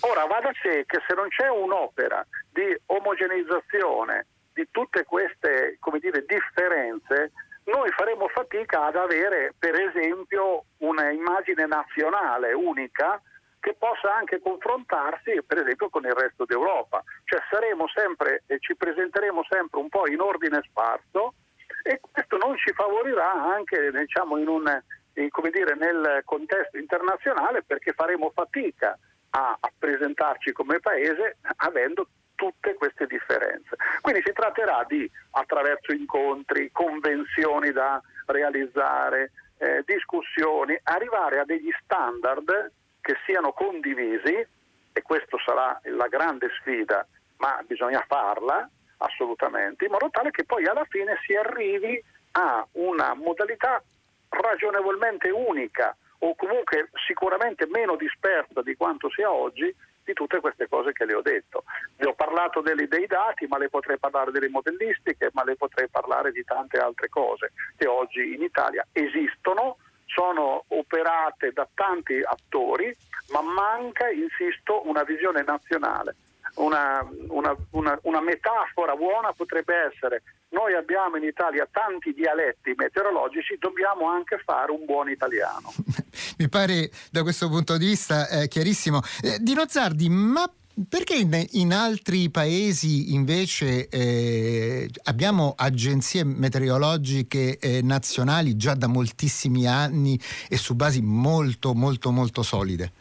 Ora 0.10 0.26
va 0.26 0.40
da 0.40 0.52
sé 0.60 0.86
che 0.88 1.04
se 1.08 1.14
non 1.14 1.28
c'è 1.28 1.50
un'opera 1.50 2.26
di 2.52 2.76
omogeneizzazione 2.88 4.26
di 4.60 4.68
tutte 4.72 5.06
queste 5.06 5.80
dire, 6.02 6.26
differenze, 6.26 7.32
noi 7.64 7.90
faremo 7.92 8.28
fatica 8.28 8.88
ad 8.88 8.98
avere 8.98 9.54
per 9.58 9.74
esempio 9.80 10.66
una 10.80 11.10
immagine 11.12 11.66
nazionale 11.66 12.52
unica 12.52 13.22
che 13.62 13.76
possa 13.78 14.14
anche 14.14 14.42
confrontarsi 14.42 15.42
per 15.46 15.60
esempio 15.60 15.90
con 15.90 16.04
il 16.06 16.14
resto 16.14 16.44
d'Europa, 16.44 17.02
cioè 17.24 17.40
saremo 17.50 17.88
sempre 17.88 18.44
e 18.48 18.60
ci 18.60 18.76
presenteremo 18.76 19.44
sempre 19.48 19.80
un 19.80 19.88
po' 19.88 20.08
in 20.08 20.20
ordine 20.20 20.62
sparso 20.68 21.36
e 21.84 22.02
questo 22.02 22.38
non 22.38 22.58
ci 22.58 22.74
favorirà 22.74 23.32
anche 23.32 23.92
diciamo, 23.92 24.38
in 24.38 24.48
un, 24.48 24.82
in, 25.14 25.30
dire, 25.52 25.76
nel 25.76 26.22
contesto 26.26 26.78
internazionale 26.78 27.64
perché 27.64 27.94
faremo 27.94 28.32
fatica 28.34 28.98
a, 29.32 29.58
a 29.60 29.72
presentarci 29.78 30.52
come 30.52 30.80
paese 30.80 31.38
avendo 31.58 32.08
tutte 32.40 32.74
queste 32.76 33.06
differenze. 33.06 33.76
Quindi 34.00 34.22
si 34.24 34.32
tratterà 34.32 34.86
di, 34.88 35.12
attraverso 35.32 35.92
incontri, 35.92 36.72
convenzioni 36.72 37.72
da 37.72 38.02
realizzare, 38.28 39.32
eh, 39.58 39.84
discussioni, 39.86 40.80
arrivare 40.84 41.40
a 41.40 41.44
degli 41.44 41.70
standard 41.84 42.72
che 43.02 43.18
siano 43.26 43.52
condivisi, 43.52 44.48
e 44.94 45.02
questa 45.02 45.38
sarà 45.46 45.80
la 45.84 46.08
grande 46.08 46.48
sfida, 46.60 47.06
ma 47.40 47.62
bisogna 47.68 48.04
farla 48.08 48.68
assolutamente, 49.00 49.84
in 49.84 49.92
modo 49.92 50.10
tale 50.10 50.32
che 50.32 50.46
poi 50.46 50.66
alla 50.66 50.86
fine 50.90 51.20
si 51.26 51.36
arrivi 51.36 52.02
a 52.32 52.66
una 52.74 53.14
modalità 53.16 53.84
ragionevolmente 54.30 55.30
unica 55.30 55.94
o 56.20 56.36
comunque 56.36 56.90
sicuramente 57.06 57.68
meno 57.68 57.98
dispersa 57.98 58.62
di 58.62 58.76
quanto 58.76 59.10
sia 59.10 59.30
oggi 59.32 59.74
di 60.10 60.14
tutte 60.14 60.40
queste 60.40 60.68
cose 60.68 60.92
che 60.92 61.06
le 61.06 61.14
ho 61.14 61.22
detto. 61.22 61.64
Vi 61.98 62.06
ho 62.06 62.14
parlato 62.14 62.62
dei, 62.62 62.88
dei 62.88 63.06
dati, 63.06 63.46
ma 63.48 63.58
le 63.60 63.70
potrei 63.70 64.00
parlare 64.00 64.32
delle 64.32 64.50
modellistiche, 64.50 65.30
ma 65.34 65.44
le 65.44 65.56
potrei 65.56 65.88
parlare 65.88 66.32
di 66.32 66.44
tante 66.44 66.80
altre 66.80 67.10
cose 67.10 67.52
che 67.78 67.88
oggi 67.88 68.34
in 68.34 68.42
Italia 68.42 68.86
esistono, 68.92 69.78
sono 70.06 70.64
operate 70.70 71.52
da 71.54 71.68
tanti 71.76 72.20
attori, 72.24 72.96
ma 73.32 73.42
manca, 73.42 74.10
insisto, 74.10 74.88
una 74.88 75.04
visione 75.04 75.44
nazionale. 75.44 76.16
Una, 76.56 77.08
una, 77.28 77.56
una, 77.72 78.00
una 78.04 78.22
metafora 78.22 78.96
buona 78.96 79.32
potrebbe 79.34 79.76
essere 79.92 80.24
noi 80.52 80.74
abbiamo 80.74 81.18
in 81.18 81.24
Italia 81.24 81.68
tanti 81.72 82.14
dialetti 82.14 82.74
meteorologici, 82.76 83.58
dobbiamo 83.60 84.08
anche 84.08 84.42
fare 84.44 84.72
un 84.72 84.84
buon 84.86 85.10
italiano. 85.10 85.72
Mi 86.38 86.50
pare 86.50 86.90
da 87.12 87.22
questo 87.22 87.50
punto 87.50 87.78
di 87.78 87.86
vista 87.86 88.28
eh, 88.28 88.48
chiarissimo. 88.48 89.02
Eh, 89.22 89.38
Dino 89.40 89.68
Zardi, 89.68 90.10
ma 90.10 90.52
perché 90.88 91.16
in, 91.16 91.46
in, 91.52 91.74
altri 91.74 92.30
paesi 92.30 93.14
invece 93.14 93.90
eh, 93.90 94.90
abbiamo 95.04 95.54
agenzie 95.56 96.24
meteorologiche 96.24 97.60
eh, 97.60 97.82
nazionali 97.84 98.56
già 98.56 98.74
da 98.76 98.88
moltissimi 98.88 99.68
anni 99.68 100.20
e 100.48 100.58
su 100.58 100.76
basi 100.76 101.02
molto 101.02 101.74
molto 101.74 102.12
molto 102.12 102.44
solide? 102.44 102.92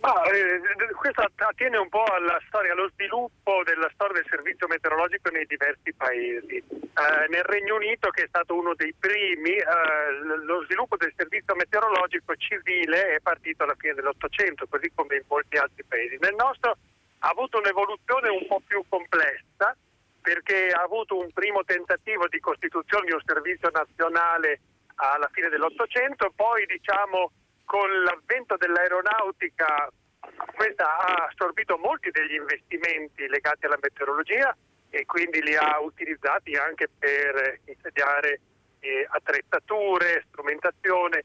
Ah, 0.00 0.22
eh, 0.32 0.60
questo 0.94 1.24
attiene 1.34 1.76
un 1.76 1.88
po' 1.88 2.04
alla 2.04 2.40
storia, 2.46 2.72
allo 2.72 2.88
sviluppo 2.94 3.62
della 3.64 3.90
storia 3.94 4.14
del 4.20 4.30
servizio 4.30 4.68
meteorologico 4.68 5.28
nei 5.30 5.44
diversi 5.46 5.92
paesi. 5.92 6.54
Eh, 6.54 7.26
nel 7.28 7.42
Regno 7.42 7.74
Unito, 7.74 8.08
che 8.10 8.22
è 8.24 8.28
stato 8.28 8.54
uno 8.54 8.74
dei 8.74 8.94
primi, 8.96 9.56
eh, 9.56 9.64
lo 10.44 10.62
sviluppo 10.64 10.96
del 10.96 11.12
servizio 11.16 11.56
meteorologico 11.56 12.36
civile 12.36 13.16
è 13.16 13.20
partito 13.20 13.64
alla 13.64 13.74
fine 13.76 13.94
dell'Ottocento, 13.94 14.68
così 14.68 14.90
come 14.94 15.16
in 15.16 15.24
molti 15.26 15.56
altri 15.56 15.82
paesi. 15.82 16.16
Nel 16.20 16.34
nostro 16.36 16.76
ha 17.18 17.28
avuto 17.28 17.58
un'evoluzione 17.58 18.28
un 18.28 18.46
po' 18.46 18.62
più 18.64 18.84
complessa 18.88 19.76
perché 20.20 20.68
ha 20.68 20.82
avuto 20.82 21.18
un 21.18 21.32
primo 21.32 21.64
tentativo 21.64 22.28
di 22.28 22.38
costituzione 22.38 23.06
di 23.06 23.12
un 23.12 23.22
servizio 23.24 23.70
nazionale 23.72 24.60
alla 24.96 25.28
fine 25.32 25.48
dell'Ottocento, 25.48 26.32
poi 26.36 26.66
diciamo 26.66 27.32
con 27.68 28.02
l'avvento 28.02 28.56
dell'aeronautica 28.56 29.92
questa 30.56 30.84
ha 30.84 31.28
assorbito 31.28 31.76
molti 31.76 32.10
degli 32.10 32.34
investimenti 32.34 33.28
legati 33.28 33.66
alla 33.66 33.78
meteorologia 33.78 34.56
e 34.88 35.04
quindi 35.04 35.42
li 35.42 35.54
ha 35.54 35.78
utilizzati 35.78 36.56
anche 36.56 36.88
per 36.98 37.60
insediare 37.66 38.40
eh, 38.80 39.06
attrezzature, 39.10 40.24
strumentazione. 40.28 41.24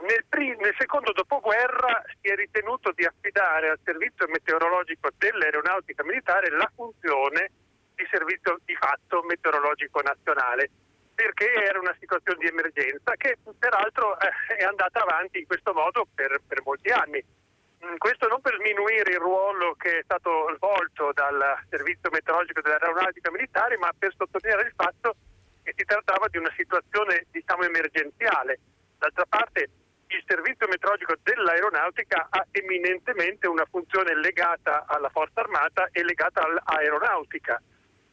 Nel, 0.00 0.24
prim- 0.28 0.60
nel, 0.60 0.74
secondo 0.76 1.12
dopoguerra 1.12 2.02
si 2.20 2.28
è 2.28 2.34
ritenuto 2.34 2.90
di 2.90 3.04
affidare 3.04 3.70
al 3.70 3.78
servizio 3.84 4.26
meteorologico 4.26 5.10
dell'aeronautica 5.16 6.02
militare 6.02 6.50
la 6.50 6.70
funzione 6.74 7.50
di 7.94 8.04
servizio 8.10 8.58
di 8.64 8.74
fatto 8.74 9.22
meteorologico 9.22 10.00
nazionale 10.02 10.70
perché 11.14 11.52
era 11.52 11.78
una 11.78 11.96
situazione 11.98 12.38
di 12.38 12.48
emergenza 12.48 13.14
che 13.16 13.38
peraltro 13.58 14.18
eh, 14.18 14.56
è 14.56 14.64
andata 14.64 15.00
avanti 15.00 15.38
in 15.38 15.46
questo 15.46 15.72
modo 15.72 16.06
per, 16.14 16.40
per 16.46 16.62
molti 16.64 16.90
anni. 16.90 17.22
Mm, 17.84 17.96
questo 17.96 18.26
non 18.28 18.40
per 18.40 18.56
sminuire 18.56 19.12
il 19.12 19.18
ruolo 19.18 19.74
che 19.74 19.98
è 19.98 20.02
stato 20.02 20.52
svolto 20.56 21.12
dal 21.12 21.58
servizio 21.70 22.10
meteorologico 22.10 22.60
dell'aeronautica 22.60 23.30
militare, 23.30 23.78
ma 23.78 23.90
per 23.96 24.12
sottolineare 24.16 24.66
il 24.66 24.72
fatto 24.74 25.14
che 25.62 25.72
si 25.76 25.84
trattava 25.84 26.26
di 26.28 26.38
una 26.38 26.52
situazione 26.56 27.26
diciamo 27.30 27.62
emergenziale. 27.62 28.58
D'altra 28.98 29.24
parte 29.26 29.68
il 30.08 30.22
servizio 30.26 30.66
meteorologico 30.68 31.14
dell'aeronautica 31.22 32.26
ha 32.30 32.46
eminentemente 32.50 33.46
una 33.46 33.66
funzione 33.70 34.14
legata 34.16 34.84
alla 34.86 35.08
forza 35.08 35.40
armata 35.40 35.88
e 35.90 36.04
legata 36.04 36.42
all'aeronautica 36.42 37.60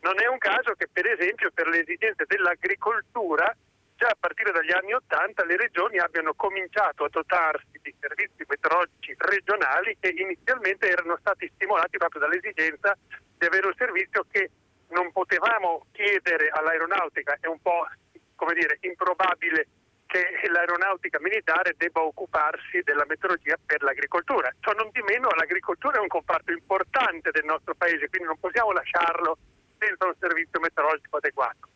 non 0.02 0.20
è 0.22 0.28
un 0.28 0.38
caso 0.38 0.74
che 0.74 0.88
per 0.92 1.06
esempio 1.08 1.52
per 1.54 1.68
le 1.68 1.82
esigenze 1.82 2.26
dell'agricoltura 2.26 3.56
già 3.96 4.08
a 4.08 4.18
partire 4.20 4.52
dagli 4.52 4.72
anni 4.72 4.94
Ottanta 4.94 5.46
le 5.46 5.58
regioni 5.58 6.00
abbiano 6.00 6.34
cominciato 6.34 7.04
a 7.04 7.10
dotarsi 7.10 7.78
di 7.84 7.94
servizi 8.00 8.44
meteorologici 8.48 9.14
regionali 9.18 9.96
che 10.00 10.10
inizialmente 10.10 10.90
erano 10.90 11.18
stati 11.20 11.50
stimolati 11.54 11.98
proprio 11.98 12.22
dall'esigenza 12.22 12.98
di 13.38 13.46
avere 13.46 13.68
un 13.68 13.76
servizio 13.78 14.26
che 14.32 14.50
non 14.90 15.12
potevamo 15.12 15.86
chiedere 15.92 16.50
all'aeronautica, 16.50 17.38
è 17.40 17.48
un 17.48 17.62
po' 17.62 17.88
come 18.36 18.54
dire 18.56 18.78
improbabile 18.82 19.68
che 20.08 20.28
l'aeronautica 20.50 21.20
militare 21.22 21.76
debba 21.78 22.02
occuparsi 22.02 22.82
della 22.84 23.06
meteorologia 23.08 23.56
per 23.64 23.82
l'agricoltura. 23.82 24.52
Ciò 24.60 24.74
non 24.74 24.90
di 24.92 25.02
meno 25.04 25.30
l'agricoltura 25.30 25.98
è 25.98 26.02
un 26.02 26.10
comparto 26.10 26.52
importante 26.52 27.32
del 27.32 27.46
nostro 27.46 27.76
paese, 27.76 28.10
quindi 28.10 28.28
non 28.28 28.38
possiamo 28.38 28.74
lasciarlo 28.74 29.38
senza 29.82 30.06
un 30.06 30.14
servizio 30.20 30.60
meteorologico 30.60 31.18
adeguato. 31.18 31.68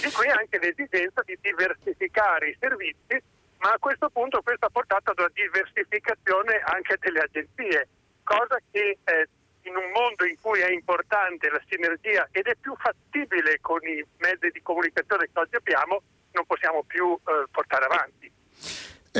Di 0.00 0.10
qui 0.10 0.28
anche 0.28 0.58
l'esigenza 0.58 1.20
di 1.24 1.36
diversificare 1.40 2.48
i 2.48 2.56
servizi, 2.58 3.20
ma 3.58 3.72
a 3.72 3.78
questo 3.78 4.08
punto 4.08 4.40
questo 4.40 4.66
ha 4.66 4.70
portato 4.70 5.10
ad 5.10 5.18
una 5.18 5.30
diversificazione 5.32 6.60
anche 6.64 6.96
delle 6.98 7.20
agenzie, 7.20 7.88
cosa 8.24 8.56
che 8.72 8.98
eh, 9.04 9.28
in 9.62 9.76
un 9.76 9.90
mondo 9.92 10.24
in 10.24 10.40
cui 10.40 10.60
è 10.60 10.70
importante 10.70 11.50
la 11.50 11.60
sinergia 11.68 12.26
ed 12.32 12.46
è 12.46 12.56
più 12.56 12.74
fattibile 12.76 13.58
con 13.60 13.80
i 13.86 14.02
mezzi 14.18 14.48
di 14.50 14.62
comunicazione 14.62 15.28
che 15.30 15.38
oggi 15.38 15.56
abbiamo, 15.56 16.02
non 16.32 16.46
possiamo 16.46 16.82
più 16.84 17.12
eh, 17.12 17.44
portare 17.50 17.84
avanti. 17.84 18.19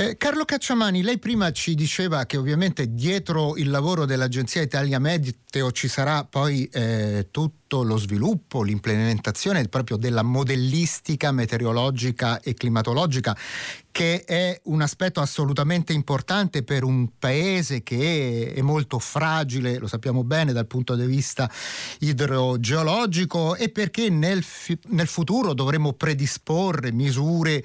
Eh, 0.00 0.16
Carlo 0.16 0.46
Cacciamani, 0.46 1.02
lei 1.02 1.18
prima 1.18 1.52
ci 1.52 1.74
diceva 1.74 2.24
che 2.24 2.38
ovviamente 2.38 2.94
dietro 2.94 3.54
il 3.58 3.68
lavoro 3.68 4.06
dell'Agenzia 4.06 4.62
Italia 4.62 4.98
Meteo 4.98 5.72
ci 5.72 5.88
sarà 5.88 6.24
poi 6.24 6.64
eh, 6.72 7.28
tutto 7.30 7.82
lo 7.82 7.98
sviluppo, 7.98 8.62
l'implementazione 8.62 9.68
proprio 9.68 9.98
della 9.98 10.22
modellistica 10.22 11.32
meteorologica 11.32 12.40
e 12.40 12.54
climatologica 12.54 13.36
che 13.92 14.24
è 14.24 14.60
un 14.64 14.82
aspetto 14.82 15.20
assolutamente 15.20 15.92
importante 15.92 16.62
per 16.62 16.84
un 16.84 17.18
paese 17.18 17.82
che 17.82 18.52
è 18.54 18.60
molto 18.60 18.98
fragile, 18.98 19.78
lo 19.78 19.86
sappiamo 19.86 20.24
bene 20.24 20.52
dal 20.52 20.66
punto 20.66 20.94
di 20.94 21.04
vista 21.06 21.50
idrogeologico 21.98 23.56
e 23.56 23.68
perché 23.70 24.08
nel, 24.08 24.44
nel 24.88 25.06
futuro 25.06 25.54
dovremo 25.54 25.92
predisporre 25.92 26.92
misure 26.92 27.64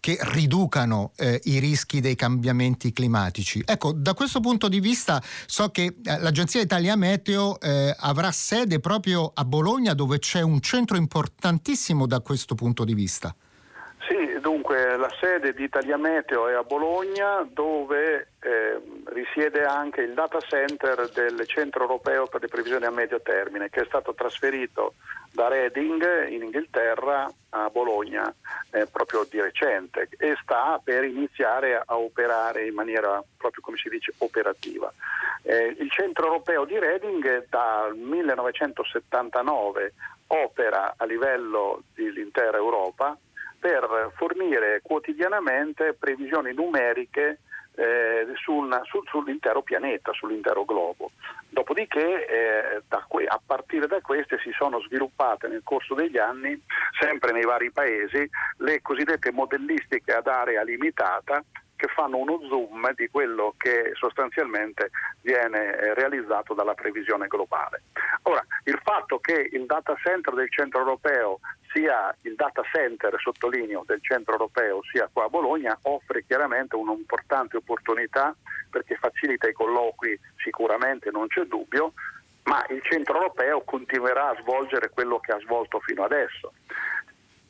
che 0.00 0.18
riducano 0.20 1.12
eh, 1.16 1.40
i 1.44 1.58
rischi 1.58 2.00
dei 2.00 2.14
cambiamenti 2.14 2.92
climatici. 2.92 3.62
Ecco, 3.64 3.92
da 3.92 4.14
questo 4.14 4.40
punto 4.40 4.68
di 4.68 4.80
vista 4.80 5.22
so 5.46 5.70
che 5.70 5.96
eh, 6.02 6.18
l'Agenzia 6.20 6.60
Italia 6.60 6.96
Meteo 6.96 7.60
eh, 7.60 7.94
avrà 7.98 8.32
sede 8.32 8.80
proprio 8.80 9.30
a 9.34 9.44
Bologna 9.44 9.94
dove 9.94 10.18
c'è 10.18 10.40
un 10.40 10.60
centro 10.60 10.96
importantissimo 10.96 12.06
da 12.06 12.20
questo 12.20 12.54
punto 12.54 12.84
di 12.84 12.94
vista. 12.94 13.34
Dunque 14.66 14.96
la 14.96 15.14
sede 15.20 15.54
di 15.54 15.62
Italia 15.62 15.96
Meteo 15.96 16.48
è 16.48 16.54
a 16.54 16.64
Bologna 16.64 17.48
dove 17.48 18.30
eh, 18.40 18.80
risiede 19.04 19.64
anche 19.64 20.00
il 20.00 20.12
data 20.12 20.40
center 20.40 21.08
del 21.10 21.46
Centro 21.46 21.82
Europeo 21.82 22.26
per 22.26 22.40
le 22.40 22.48
previsioni 22.48 22.84
a 22.84 22.90
medio 22.90 23.20
termine 23.20 23.70
che 23.70 23.82
è 23.82 23.84
stato 23.84 24.12
trasferito 24.12 24.94
da 25.30 25.46
Reading 25.46 26.30
in 26.30 26.42
Inghilterra 26.42 27.32
a 27.50 27.70
Bologna 27.70 28.34
eh, 28.72 28.88
proprio 28.90 29.24
di 29.30 29.40
recente 29.40 30.08
e 30.18 30.36
sta 30.42 30.80
per 30.82 31.04
iniziare 31.04 31.80
a 31.86 31.96
operare 31.96 32.66
in 32.66 32.74
maniera 32.74 33.22
proprio 33.36 33.62
come 33.62 33.76
si 33.76 33.88
dice 33.88 34.14
operativa. 34.18 34.92
Eh, 35.42 35.76
il 35.78 35.92
Centro 35.92 36.26
Europeo 36.26 36.64
di 36.64 36.76
Reading 36.76 37.46
dal 37.48 37.94
1979 37.94 39.92
opera 40.26 40.94
a 40.96 41.04
livello 41.04 41.84
dell'intera 41.94 42.56
Europa 42.56 43.16
per 43.58 44.12
fornire 44.16 44.80
quotidianamente 44.82 45.94
previsioni 45.94 46.52
numeriche 46.52 47.38
eh, 47.76 48.26
sul, 48.36 48.80
sul, 48.84 49.06
sull'intero 49.08 49.62
pianeta, 49.62 50.12
sull'intero 50.12 50.64
globo. 50.64 51.10
Dopodiché 51.48 52.26
eh, 52.26 52.82
que- 53.08 53.26
a 53.26 53.40
partire 53.44 53.86
da 53.86 54.00
queste 54.00 54.38
si 54.42 54.50
sono 54.56 54.80
sviluppate 54.80 55.48
nel 55.48 55.62
corso 55.62 55.94
degli 55.94 56.18
anni, 56.18 56.60
sempre 56.98 57.32
nei 57.32 57.44
vari 57.44 57.70
paesi, 57.70 58.28
le 58.58 58.80
cosiddette 58.80 59.30
modellistiche 59.30 60.12
ad 60.14 60.26
area 60.26 60.62
limitata 60.62 61.42
che 61.76 61.86
fanno 61.88 62.16
uno 62.16 62.40
zoom 62.48 62.92
di 62.94 63.08
quello 63.08 63.54
che 63.56 63.92
sostanzialmente 63.94 64.90
viene 65.20 65.76
eh, 65.76 65.94
realizzato 65.94 66.54
dalla 66.54 66.74
previsione 66.74 67.26
globale. 67.28 67.82
Ora, 68.22 68.44
il 68.64 68.80
fatto 68.82 69.18
che 69.18 69.48
il 69.52 69.66
data 69.66 69.94
center 70.02 70.34
del 70.34 70.50
centro 70.50 70.80
europeo 70.80 71.40
sia 71.72 72.14
il 72.22 72.34
data 72.34 72.62
center, 72.72 73.14
sottolineo, 73.18 73.84
del 73.86 74.02
centro 74.02 74.32
europeo 74.32 74.80
sia 74.90 75.08
qua 75.12 75.24
a 75.24 75.28
Bologna, 75.28 75.78
offre 75.82 76.24
chiaramente 76.24 76.74
un'importante 76.74 77.58
opportunità 77.58 78.34
perché 78.70 78.96
facilita 78.96 79.48
i 79.48 79.52
colloqui 79.52 80.18
sicuramente, 80.36 81.10
non 81.10 81.28
c'è 81.28 81.42
dubbio, 81.42 81.92
ma 82.44 82.64
il 82.70 82.80
centro 82.82 83.16
europeo 83.16 83.62
continuerà 83.62 84.30
a 84.30 84.36
svolgere 84.40 84.90
quello 84.90 85.18
che 85.18 85.32
ha 85.32 85.38
svolto 85.40 85.80
fino 85.80 86.04
adesso. 86.04 86.52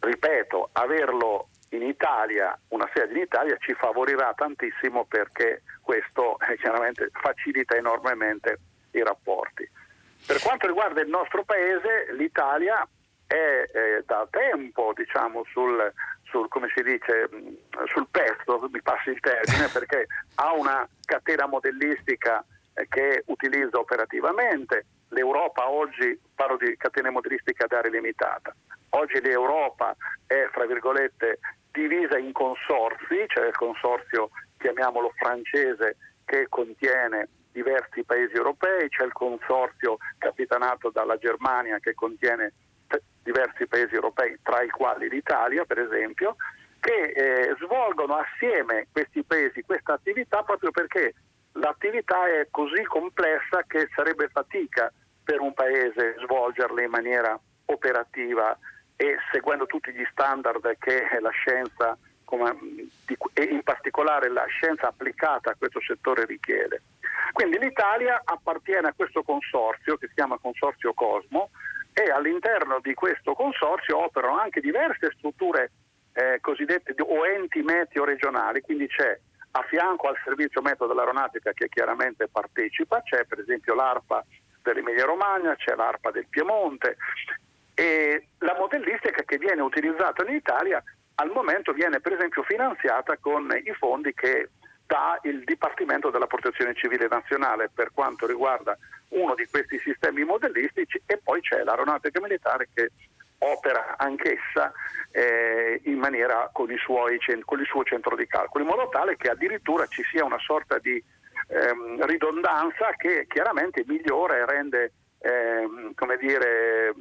Ripeto, 0.00 0.70
averlo 0.72 1.48
in 1.70 1.82
Italia, 1.82 2.58
una 2.68 2.88
sede 2.94 3.14
in 3.14 3.22
Italia 3.22 3.56
ci 3.58 3.74
favorirà 3.74 4.32
tantissimo 4.34 5.04
perché 5.04 5.62
questo 5.82 6.38
eh, 6.40 6.56
chiaramente 6.56 7.10
facilita 7.12 7.76
enormemente 7.76 8.58
i 8.92 9.02
rapporti. 9.02 9.68
Per 10.26 10.40
quanto 10.40 10.66
riguarda 10.66 11.00
il 11.00 11.08
nostro 11.08 11.44
paese, 11.44 12.12
l'Italia 12.12 12.86
è 13.26 13.34
eh, 13.72 14.02
da 14.06 14.26
tempo 14.30 14.92
diciamo, 14.94 15.44
sul, 15.50 15.92
sul, 16.24 16.48
dice, 16.84 17.28
sul, 17.86 18.06
pezzo, 18.10 18.68
mi 18.70 18.82
passi 18.82 19.10
il 19.10 19.20
termine, 19.20 19.68
perché 19.72 20.06
ha 20.36 20.52
una 20.52 20.88
catena 21.04 21.46
modellistica 21.46 22.44
eh, 22.74 22.86
che 22.88 23.22
utilizza 23.26 23.78
operativamente. 23.78 24.86
L'Europa 25.10 25.68
oggi, 25.68 26.18
parlo 26.34 26.56
di 26.56 26.76
catena 26.76 27.10
modellistica 27.10 27.64
ad 27.64 27.72
area 27.72 27.90
limitata, 27.90 28.54
oggi 28.90 29.20
l'Europa 29.20 29.94
è, 30.26 30.48
fra 30.52 30.66
virgolette, 30.66 31.38
divisa 31.70 32.18
in 32.18 32.32
consorzi, 32.32 33.24
cioè 33.26 33.46
il 33.46 33.56
consorzio, 33.56 34.30
chiamiamolo 34.58 35.12
francese, 35.16 35.96
che 36.24 36.46
contiene 36.48 37.28
diversi 37.52 38.04
paesi 38.04 38.34
europei, 38.34 38.88
c'è 38.88 39.04
il 39.04 39.12
consorzio 39.12 39.96
capitanato 40.18 40.90
dalla 40.90 41.16
Germania 41.16 41.78
che 41.78 41.94
contiene 41.94 42.52
diversi 43.22 43.66
paesi 43.66 43.94
europei, 43.94 44.38
tra 44.42 44.62
i 44.62 44.70
quali 44.70 45.08
l'Italia 45.08 45.64
per 45.64 45.78
esempio, 45.78 46.36
che 46.78 47.12
eh, 47.14 47.56
svolgono 47.60 48.14
assieme 48.14 48.86
questi 48.92 49.24
paesi 49.24 49.62
questa 49.62 49.94
attività 49.94 50.42
proprio 50.42 50.70
perché 50.70 51.14
l'attività 51.52 52.28
è 52.28 52.46
così 52.50 52.82
complessa 52.84 53.64
che 53.66 53.88
sarebbe 53.94 54.28
fatica 54.28 54.92
per 55.24 55.40
un 55.40 55.52
paese 55.54 56.14
svolgerla 56.20 56.82
in 56.82 56.90
maniera 56.90 57.38
operativa 57.64 58.56
e 58.96 59.16
seguendo 59.30 59.66
tutti 59.66 59.92
gli 59.92 60.06
standard 60.10 60.76
che 60.78 61.06
la 61.20 61.30
scienza 61.30 61.96
come, 62.24 62.56
e 63.34 63.42
in 63.44 63.62
particolare 63.62 64.28
la 64.28 64.44
scienza 64.46 64.88
applicata 64.88 65.50
a 65.50 65.54
questo 65.56 65.80
settore 65.80 66.24
richiede. 66.24 66.82
Quindi 67.32 67.58
l'Italia 67.58 68.20
appartiene 68.24 68.88
a 68.88 68.94
questo 68.94 69.22
consorzio 69.22 69.96
che 69.96 70.08
si 70.08 70.14
chiama 70.14 70.38
Consorzio 70.38 70.92
Cosmo 70.92 71.50
e 71.92 72.10
all'interno 72.10 72.80
di 72.80 72.94
questo 72.94 73.34
consorzio 73.34 74.04
operano 74.04 74.38
anche 74.38 74.60
diverse 74.60 75.12
strutture 75.16 75.70
eh, 76.12 76.38
cosiddette 76.40 76.94
o 76.98 77.26
enti 77.26 77.62
meteo 77.62 78.04
regionali, 78.04 78.60
quindi 78.60 78.86
c'è 78.88 79.18
a 79.52 79.62
fianco 79.62 80.08
al 80.08 80.18
servizio 80.24 80.60
meteo 80.60 80.86
dell'aeronautica 80.86 81.52
che 81.52 81.68
chiaramente 81.68 82.28
partecipa, 82.28 83.02
c'è 83.02 83.24
per 83.24 83.38
esempio 83.38 83.74
l'ARPA 83.74 84.24
dell'Emilia 84.62 85.04
Romagna, 85.04 85.54
c'è 85.56 85.74
l'ARPA 85.74 86.10
del 86.10 86.26
Piemonte 86.28 86.96
e 87.78 88.28
la 88.38 88.56
modellistica 88.58 89.22
che 89.22 89.36
viene 89.36 89.60
utilizzata 89.60 90.24
in 90.26 90.34
Italia 90.34 90.82
al 91.16 91.30
momento 91.30 91.72
viene 91.72 92.00
per 92.00 92.14
esempio 92.14 92.42
finanziata 92.42 93.18
con 93.18 93.50
i 93.62 93.72
fondi 93.78 94.14
che 94.14 94.48
dà 94.86 95.18
il 95.24 95.44
Dipartimento 95.44 96.08
della 96.08 96.26
Protezione 96.26 96.74
Civile 96.74 97.06
Nazionale 97.06 97.68
per 97.72 97.90
quanto 97.92 98.26
riguarda 98.26 98.78
uno 99.08 99.34
di 99.34 99.46
questi 99.50 99.78
sistemi 99.80 100.24
modellistici 100.24 101.02
e 101.04 101.20
poi 101.22 101.42
c'è 101.42 101.64
l'aeronautica 101.64 102.18
militare 102.18 102.68
che 102.72 102.90
opera 103.38 103.96
anch'essa 103.98 104.72
eh, 105.10 105.80
in 105.84 105.98
maniera 105.98 106.48
con, 106.52 106.74
suoi, 106.78 107.18
con, 107.44 107.60
il 107.60 107.66
suo 107.66 107.84
centro 107.84 108.16
di 108.16 108.26
calcolo, 108.26 108.64
in 108.64 108.70
modo 108.70 108.88
tale 108.88 109.16
che 109.16 109.28
addirittura 109.28 109.86
ci 109.86 110.02
sia 110.10 110.24
una 110.24 110.38
sorta 110.38 110.78
di 110.78 111.02
ehm, 111.48 112.06
ridondanza 112.06 112.92
che 112.96 113.26
chiaramente 113.28 113.84
migliora 113.86 114.36
e 114.36 114.46
rende 114.46 114.92
ehm, 115.18 115.94
come 115.94 116.16
dire, 116.16 116.94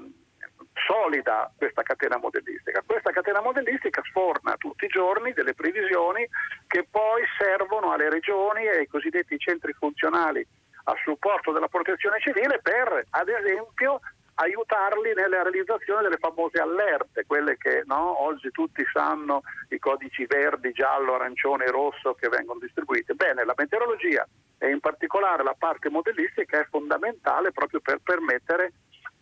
solida 0.85 1.51
questa 1.57 1.83
catena 1.83 2.17
modellistica. 2.17 2.83
Questa 2.85 3.11
catena 3.11 3.41
modellistica 3.41 4.01
sforna 4.03 4.55
tutti 4.57 4.85
i 4.85 4.89
giorni 4.89 5.33
delle 5.33 5.53
previsioni 5.53 6.27
che 6.67 6.85
poi 6.89 7.23
servono 7.38 7.91
alle 7.91 8.09
regioni 8.09 8.65
e 8.65 8.79
ai 8.79 8.88
cosiddetti 8.88 9.38
centri 9.38 9.73
funzionali 9.73 10.45
a 10.88 10.93
supporto 11.03 11.51
della 11.51 11.67
protezione 11.67 12.19
civile 12.19 12.59
per, 12.61 13.05
ad 13.09 13.29
esempio, 13.29 13.99
aiutarli 14.35 15.13
nella 15.13 15.43
realizzazione 15.43 16.01
delle 16.03 16.17
famose 16.17 16.59
allerte, 16.59 17.25
quelle 17.25 17.57
che 17.57 17.83
no, 17.85 18.21
oggi 18.23 18.51
tutti 18.51 18.83
sanno, 18.91 19.41
i 19.69 19.79
codici 19.79 20.25
verdi, 20.25 20.73
giallo, 20.73 21.15
arancione 21.15 21.65
e 21.65 21.71
rosso 21.71 22.13
che 22.13 22.27
vengono 22.27 22.59
distribuiti. 22.59 23.13
Bene, 23.13 23.45
la 23.45 23.53
meteorologia 23.55 24.27
e 24.57 24.69
in 24.69 24.79
particolare 24.79 25.43
la 25.43 25.55
parte 25.57 25.89
modellistica 25.89 26.59
è 26.59 26.67
fondamentale 26.69 27.51
proprio 27.51 27.79
per 27.79 27.99
permettere 28.03 28.73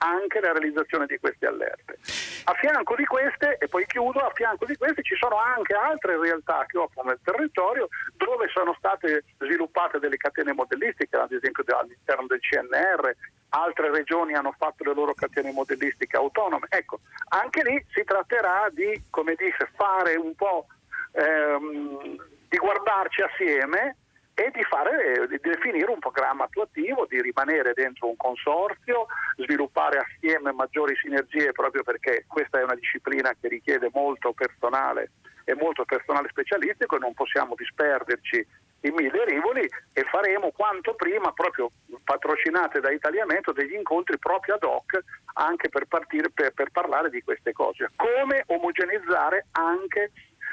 anche 0.04 0.42
la 0.42 0.52
realizzazione 0.52 1.06
di 1.06 1.18
queste 1.18 1.48
allerte. 1.48 1.98
A 2.46 2.54
fianco 2.54 2.96
di 2.96 3.06
queste, 3.06 3.58
e 3.58 3.68
poi 3.68 3.86
chiudo, 3.86 4.20
a 4.20 4.32
fianco 4.34 4.66
di 4.66 4.76
queste 4.76 5.02
ci 5.02 5.16
sono 5.16 5.38
anche 5.38 5.74
altre 5.74 6.20
realtà 6.20 6.66
che 6.68 6.78
operano 6.78 7.10
nel 7.10 7.20
territorio 7.24 7.88
dove 8.18 8.50
sono 8.50 8.76
state 8.78 9.24
sviluppate 9.38 10.00
delle 10.00 10.18
catene 10.18 10.52
modellistiche, 10.52 11.16
ad 11.16 11.32
esempio 11.32 11.64
all'interno 11.78 12.28
del 12.28 12.40
CNR, 12.42 13.16
altre 13.50 13.92
regioni 13.92 14.34
hanno 14.34 14.54
fatto 14.58 14.84
le 14.84 14.94
loro 14.94 15.14
catene 15.14 15.52
modellistiche 15.54 16.18
autonome. 16.18 16.68
Ecco, 16.70 17.00
anche 17.30 17.64
lì 17.64 17.84
si 17.94 18.04
tratterà 18.04 18.68
di, 18.72 19.04
come 19.10 19.36
dice, 19.36 19.70
fare 19.76 20.16
un 20.16 20.36
po' 20.36 20.68
ehm, 21.14 22.16
di 22.50 22.58
guardarci 22.58 23.22
assieme 23.22 23.98
e 24.36 24.52
di, 24.52 24.64
fare, 24.64 25.28
di 25.28 25.40
definire 25.42 25.92
un 25.92 26.00
programma 26.00 26.46
attuativo, 26.46 27.06
di 27.08 27.22
rimanere 27.22 27.74
dentro 27.74 28.08
un 28.08 28.18
consorzio, 28.18 29.06
sviluppare 29.38 30.00
assieme 30.00 30.52
maggiori 30.52 30.96
sinergie 30.96 31.52
proprio 31.52 31.84
perché 31.84 32.26
questa 32.28 32.60
è 32.60 32.64
una 32.64 32.76
disciplina 32.76 33.34
che 33.40 33.48
richiede 33.48 33.90
molto 33.94 34.34
personale 34.34 35.12
e 35.46 35.54
molto 35.56 35.86
personale 35.86 36.30
specialistico 36.30 36.96
e 36.96 37.00
non 37.00 37.14
possiamo 37.14 37.54
disperderci 37.56 38.46
in 38.82 38.94
mille 38.96 39.26
rivoli 39.26 39.68
e 39.94 40.04
faremo 40.04 40.52
quanto 40.52 40.96
prima, 40.96 41.32
proprio 41.32 41.72
patrocinate 42.04 42.80
da 42.80 42.92
Italiamento, 42.92 43.52
degli 43.52 43.74
incontri 43.74 44.18
proprio 44.18 44.56
ad 44.56 44.64
hoc 44.64 45.00
anche 45.36 45.70
per, 45.70 45.86
partire, 45.86 46.30
per, 46.32 46.54
per 46.54 46.70
parlare 46.72 47.10
di 47.10 47.22
queste 47.22 47.54
cose. 47.54 47.90
Come 47.96 48.44
omogenizzare 48.48 49.46
anche 49.52 50.12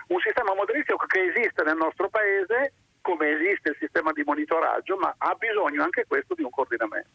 un 0.08 0.20
sistema 0.20 0.54
modelistico 0.54 1.06
che 1.06 1.32
esiste 1.32 1.62
nel 1.64 1.76
nostro 1.76 2.08
paese 2.08 2.72
come 3.10 3.30
esiste 3.30 3.70
il 3.70 3.76
sistema 3.80 4.12
di 4.12 4.22
monitoraggio, 4.24 4.96
ma 4.96 5.12
ha 5.18 5.34
bisogno 5.34 5.82
anche 5.82 6.04
questo 6.06 6.34
di 6.34 6.44
un 6.44 6.50
coordinamento. 6.50 7.08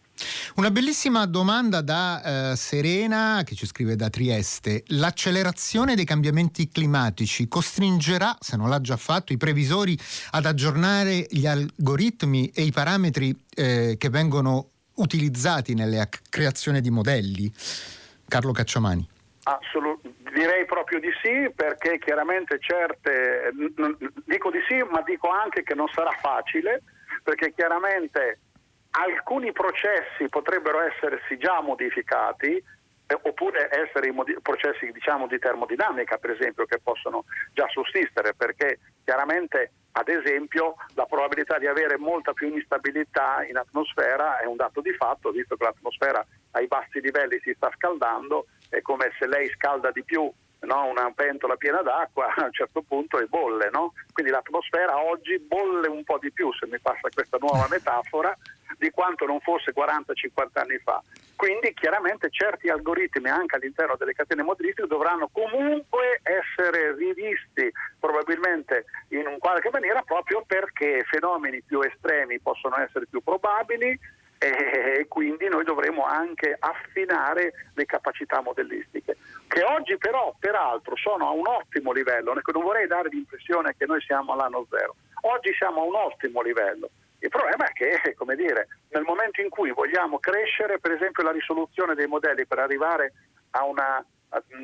Una 0.55 0.69
bellissima 0.69 1.25
domanda 1.25 1.81
da 1.81 2.51
eh, 2.51 2.55
Serena 2.57 3.43
che 3.45 3.55
ci 3.55 3.65
scrive 3.65 3.95
da 3.95 4.09
Trieste. 4.09 4.83
L'accelerazione 4.87 5.95
dei 5.95 6.03
cambiamenti 6.03 6.67
climatici 6.67 7.47
costringerà, 7.47 8.35
se 8.41 8.57
non 8.57 8.67
l'ha 8.67 8.81
già 8.81 8.97
fatto, 8.97 9.31
i 9.31 9.37
previsori 9.37 9.97
ad 10.31 10.45
aggiornare 10.45 11.27
gli 11.29 11.47
algoritmi 11.47 12.49
e 12.49 12.63
i 12.63 12.71
parametri 12.71 13.33
eh, 13.55 13.95
che 13.97 14.09
vengono 14.09 14.71
utilizzati 14.95 15.75
nella 15.75 16.09
creazione 16.29 16.81
di 16.81 16.89
modelli? 16.89 17.51
Carlo 18.27 18.51
Cacciamani. 18.51 19.07
Assolutamente. 19.43 20.04
Direi 20.35 20.65
proprio 20.65 20.99
di 20.99 21.11
sì 21.23 21.49
perché 21.55 21.97
chiaramente 21.97 22.59
certe, 22.59 23.53
dico 24.25 24.51
di 24.51 24.59
sì 24.67 24.83
ma 24.89 25.01
dico 25.01 25.29
anche 25.29 25.63
che 25.63 25.73
non 25.73 25.87
sarà 25.87 26.11
facile 26.11 26.83
perché 27.23 27.53
chiaramente 27.53 28.39
alcuni 28.91 29.53
processi 29.53 30.27
potrebbero 30.27 30.81
essersi 30.81 31.37
già 31.37 31.61
modificati 31.61 32.51
eh, 32.51 33.19
oppure 33.21 33.69
essere 33.71 34.11
modi- 34.11 34.35
processi 34.41 34.91
diciamo, 34.91 35.25
di 35.27 35.39
termodinamica 35.39 36.17
per 36.17 36.31
esempio 36.31 36.65
che 36.65 36.79
possono 36.83 37.23
già 37.53 37.67
sussistere 37.69 38.33
perché 38.33 38.79
chiaramente 39.05 39.71
ad 39.93 40.09
esempio 40.09 40.75
la 40.95 41.05
probabilità 41.05 41.57
di 41.59 41.67
avere 41.67 41.97
molta 41.97 42.33
più 42.33 42.53
instabilità 42.53 43.45
in 43.47 43.55
atmosfera 43.55 44.39
è 44.39 44.45
un 44.45 44.57
dato 44.57 44.81
di 44.81 44.91
fatto 44.95 45.31
visto 45.31 45.55
che 45.55 45.63
l'atmosfera 45.63 46.25
ai 46.51 46.67
bassi 46.67 46.99
livelli 46.99 47.39
si 47.41 47.53
sta 47.55 47.71
scaldando 47.73 48.47
è 48.75 48.81
come 48.81 49.11
se 49.17 49.27
lei 49.27 49.49
scalda 49.49 49.91
di 49.91 50.03
più 50.03 50.31
no? 50.65 50.85
una 50.87 51.11
pentola 51.15 51.55
piena 51.55 51.81
d'acqua 51.81 52.33
a 52.35 52.43
un 52.43 52.51
certo 52.51 52.81
punto 52.81 53.19
e 53.19 53.25
bolle. 53.25 53.69
No? 53.71 53.93
Quindi 54.11 54.31
l'atmosfera 54.31 55.01
oggi 55.01 55.39
bolle 55.39 55.87
un 55.87 56.03
po' 56.03 56.17
di 56.19 56.31
più, 56.31 56.51
se 56.53 56.67
mi 56.67 56.79
passa 56.79 57.09
questa 57.13 57.37
nuova 57.39 57.67
metafora, 57.71 58.35
di 58.77 58.89
quanto 58.89 59.25
non 59.25 59.39
fosse 59.39 59.73
40-50 59.73 60.03
anni 60.53 60.77
fa. 60.83 61.01
Quindi 61.35 61.73
chiaramente 61.73 62.29
certi 62.29 62.69
algoritmi 62.69 63.29
anche 63.29 63.55
all'interno 63.55 63.95
delle 63.97 64.13
catene 64.13 64.41
motrici 64.41 64.85
dovranno 64.87 65.29
comunque 65.31 66.21
essere 66.23 66.95
rivisti 66.95 67.71
probabilmente 67.99 68.85
in 69.09 69.27
un 69.27 69.37
qualche 69.37 69.69
maniera 69.69 70.01
proprio 70.01 70.43
perché 70.47 71.03
fenomeni 71.09 71.61
più 71.61 71.81
estremi 71.81 72.39
possono 72.39 72.77
essere 72.79 73.05
più 73.07 73.21
probabili 73.21 73.97
e 74.45 75.07
quindi 75.07 75.47
noi 75.47 75.63
dovremo 75.63 76.05
anche 76.05 76.55
affinare 76.59 77.69
le 77.73 77.85
capacità 77.85 78.41
modellistiche, 78.41 79.17
che 79.47 79.63
oggi 79.63 79.97
però 79.97 80.35
peraltro 80.39 80.95
sono 80.95 81.27
a 81.27 81.31
un 81.31 81.47
ottimo 81.47 81.91
livello, 81.91 82.33
non 82.33 82.63
vorrei 82.63 82.87
dare 82.87 83.09
l'impressione 83.09 83.75
che 83.77 83.85
noi 83.85 84.01
siamo 84.01 84.33
all'anno 84.33 84.67
zero, 84.69 84.95
oggi 85.21 85.53
siamo 85.55 85.81
a 85.81 85.85
un 85.85 85.95
ottimo 85.95 86.41
livello. 86.41 86.89
Il 87.19 87.29
problema 87.29 87.65
è 87.65 87.71
che, 87.71 88.13
come 88.13 88.35
dire, 88.35 88.67
nel 88.89 89.03
momento 89.03 89.41
in 89.41 89.49
cui 89.49 89.71
vogliamo 89.71 90.19
crescere, 90.19 90.79
per 90.79 90.91
esempio 90.91 91.23
la 91.23 91.31
risoluzione 91.31 91.95
dei 91.95 92.07
modelli 92.07 92.45
per 92.45 92.59
arrivare 92.59 93.13
a 93.51 93.63
una 93.65 94.05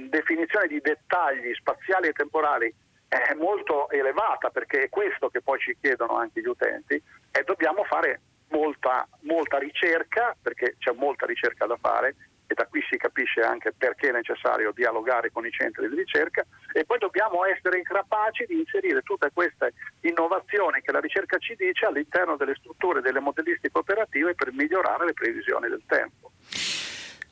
definizione 0.10 0.68
di 0.68 0.80
dettagli 0.80 1.54
spaziali 1.56 2.08
e 2.08 2.14
temporali 2.14 2.72
è 3.08 3.34
molto 3.34 3.90
elevata, 3.90 4.50
perché 4.50 4.84
è 4.84 4.90
questo 4.90 5.30
che 5.30 5.42
poi 5.42 5.60
ci 5.60 5.76
chiedono 5.82 6.18
anche 6.18 6.42
gli 6.42 6.48
utenti, 6.48 7.02
e 7.32 7.44
dobbiamo 7.44 7.84
fare 7.86 8.22
molta, 8.52 9.08
molta 9.22 9.58
ricerca, 9.58 10.36
perché 10.42 10.76
c'è 10.78 10.92
molta 10.94 11.26
ricerca 11.26 11.66
da 11.66 11.78
fare 11.80 12.16
e 12.52 12.54
da 12.54 12.66
qui 12.68 12.82
si 12.90 12.98
capisce 12.98 13.40
anche 13.40 13.72
perché 13.72 14.10
è 14.10 14.12
necessario 14.12 14.74
dialogare 14.74 15.32
con 15.32 15.46
i 15.46 15.52
centri 15.52 15.88
di 15.88 15.96
ricerca 15.96 16.46
e 16.74 16.84
poi 16.84 16.98
dobbiamo 16.98 17.46
essere 17.46 17.82
capaci 17.82 18.46
di 18.46 18.60
inserire 18.60 19.02
tutte 19.04 19.32
queste 19.34 19.74
innovazioni 20.02 20.82
che 20.82 20.92
la 20.92 21.00
ricerca 21.00 21.38
ci 21.38 21.56
dice 21.56 21.86
all'interno 21.86 22.36
delle 22.36 22.56
strutture 22.56 23.00
delle 23.00 23.22
modellistiche 23.22 23.78
operative 23.78 24.36
per 24.36 24.52
migliorare 24.52 25.06
le 25.06 25.14
previsioni 25.14 25.70
del 25.70 25.84
tempo. 25.88 26.32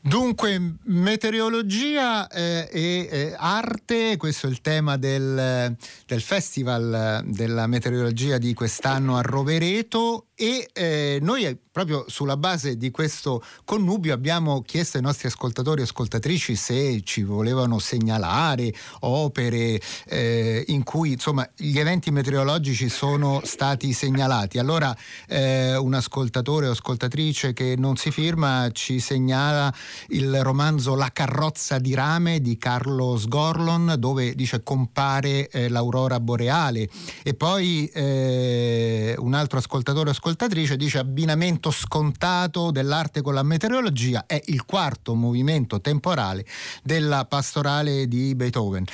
Dunque, 0.01 0.75
meteorologia 0.83 2.29
eh, 2.29 2.69
e 2.71 3.09
eh, 3.11 3.35
arte, 3.37 4.15
questo 4.15 4.47
è 4.47 4.49
il 4.49 4.61
tema 4.61 4.95
del, 4.95 5.75
del, 6.07 6.21
Festival 6.21 7.23
della 7.25 7.67
meteorologia 7.67 8.37
di 8.37 8.53
quest'anno 8.53 9.17
a 9.17 9.21
Rovereto 9.21 10.27
e 10.35 10.69
eh, 10.71 11.19
noi 11.21 11.57
proprio 11.69 12.05
sulla 12.07 12.37
base 12.37 12.77
di 12.77 12.91
questo 12.91 13.43
connubio 13.65 14.13
abbiamo 14.13 14.61
chiesto 14.61 14.95
ai 14.95 15.03
nostri 15.03 15.27
ascoltatori 15.27 15.81
e 15.81 15.83
ascoltatrici 15.83 16.55
se 16.55 17.01
ci 17.03 17.23
volevano 17.23 17.77
segnalare 17.77 18.73
opere 19.01 19.81
eh, 20.05 20.63
in 20.67 20.83
cui 20.83 21.11
insomma 21.11 21.49
gli 21.57 21.77
eventi 21.77 22.09
meteorologici 22.09 22.87
sono 22.87 23.41
stati 23.43 23.91
segnalati. 23.91 24.59
Allora 24.59 24.95
eh, 25.27 25.75
un 25.75 25.93
ascoltatore 25.93 26.67
o 26.67 26.71
ascoltatrice 26.71 27.51
che 27.51 27.75
non 27.77 27.97
si 27.97 28.09
firma 28.09 28.69
ci 28.71 29.01
segnala 29.01 29.73
il 30.09 30.43
romanzo 30.43 30.95
La 30.95 31.11
carrozza 31.11 31.79
di 31.79 31.93
rame 31.93 32.41
di 32.41 32.57
Carlo 32.57 33.17
Sgorlon 33.17 33.95
dove 33.97 34.35
dice 34.35 34.63
compare 34.63 35.49
eh, 35.49 35.69
l'aurora 35.69 36.19
boreale 36.19 36.89
e 37.23 37.33
poi 37.33 37.87
eh, 37.87 39.15
un 39.17 39.33
altro 39.33 39.59
ascoltatore 39.59 40.09
o 40.09 40.11
ascoltatrice 40.11 40.75
dice 40.75 40.97
abbinamento 40.97 41.71
scontato 41.71 42.71
dell'arte 42.71 43.21
con 43.21 43.33
la 43.33 43.43
meteorologia 43.43 44.25
è 44.25 44.41
il 44.47 44.65
quarto 44.65 45.15
movimento 45.15 45.81
temporale 45.81 46.45
della 46.83 47.25
pastorale 47.25 48.07
di 48.07 48.35
Beethoven. 48.35 48.85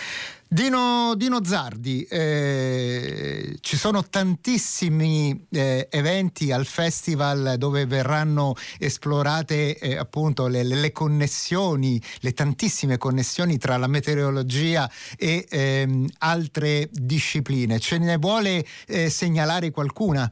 Dino, 0.47 1.15
Dino 1.15 1.43
Zardi, 1.43 2.03
eh, 2.03 3.58
ci 3.62 3.77
sono 3.77 4.08
tantissimi 4.08 5.47
eh, 5.51 5.88
eventi 5.89 6.51
al 6.51 6.65
festival 6.65 7.55
dove 7.58 7.88
verranno 7.88 8.53
esplorate 8.79 9.77
eh, 9.77 9.97
appunto 9.97 10.47
le, 10.47 10.63
le, 10.63 10.91
connessioni, 10.91 11.99
le 12.21 12.34
tantissime 12.34 12.97
connessioni 12.97 13.58
tra 13.58 13.77
la 13.77 13.88
meteorologia 13.88 14.88
e 15.17 15.47
ehm, 15.49 16.08
altre 16.19 16.89
discipline. 16.91 17.79
Ce 17.79 17.97
ne 17.97 18.17
vuole 18.17 18.63
eh, 18.88 19.10
segnalare 19.10 19.71
qualcuna? 19.71 20.31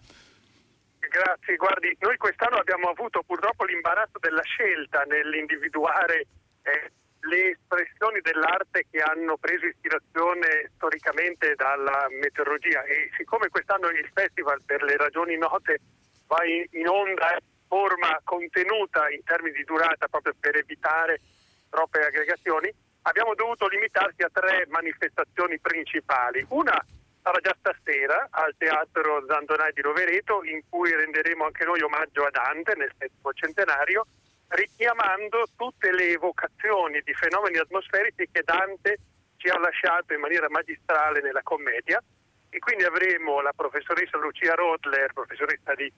Grazie, 0.99 1.56
guardi, 1.58 1.95
noi 1.99 2.17
quest'anno 2.17 2.58
abbiamo 2.58 2.89
avuto 2.89 3.23
purtroppo 3.26 3.65
l'imbarazzo 3.65 4.19
della 4.19 4.43
scelta 4.43 5.02
nell'individuare 5.04 6.28
eh, 6.62 6.91
le 7.24 7.52
espressioni 7.52 8.20
dell'arte 8.22 8.86
che 8.90 9.00
hanno 9.00 9.38
preso 9.38 9.66
ispirazione 9.66 10.72
storicamente 10.76 11.56
dalla 11.56 12.08
meteorologia 12.10 12.84
e 12.84 13.10
siccome 13.18 13.50
quest'anno 13.50 13.90
il 13.90 14.10
festival 14.14 14.62
per 14.66 14.84
le 14.84 14.98
ragioni 14.98 15.38
note 15.38 15.80
va 16.28 16.44
in, 16.46 16.88
onda 16.88 17.32
in 17.32 17.46
forma 17.68 18.20
contenuta 18.24 19.10
in 19.10 19.24
termini 19.24 19.56
di 19.56 19.64
durata 19.64 20.08
proprio 20.08 20.34
per 20.40 20.58
evitare 20.58 21.22
troppe 21.70 22.06
aggregazioni, 22.06 22.72
abbiamo 23.04 23.34
dovuto 23.36 23.68
limitarci 23.68 24.22
a 24.22 24.30
tre 24.32 24.66
manifestazioni 24.68 25.60
principali. 25.60 26.46
Una 26.50 26.80
sarà 27.22 27.40
già 27.40 27.56
stasera 27.58 28.28
al 28.30 28.54
Teatro 28.58 29.26
Zandonai 29.28 29.72
di 29.74 29.82
Rovereto 29.82 30.44
in 30.44 30.62
cui 30.70 30.92
renderemo 30.92 31.46
anche 31.46 31.64
noi 31.64 31.82
omaggio 31.82 32.26
a 32.26 32.30
Dante 32.30 32.76
nel 32.76 32.92
settimo 32.98 33.32
centenario 33.34 34.06
richiamando 34.54 35.48
tutte 35.56 35.92
le 35.92 36.10
evocazioni 36.10 37.02
di 37.04 37.13
fenomeni 37.13 37.58
atmosferici 37.58 38.28
che 38.32 38.44
Dante 38.44 38.98
ci 39.38 39.50
ha 39.50 39.58
lasciato 39.60 40.13
in 40.13 40.20
maniera 40.20 40.50
magistrale 40.50 41.22
nella 41.22 41.42
commedia 41.44 42.02
e 42.50 42.60
quindi 42.60 42.84
avremo 42.84 43.42
la 43.42 43.54
professoressa 43.56 44.18
Lucia 44.18 44.54
Rodler, 44.54 45.12
professoressa 45.13 45.74
di, 45.74 45.92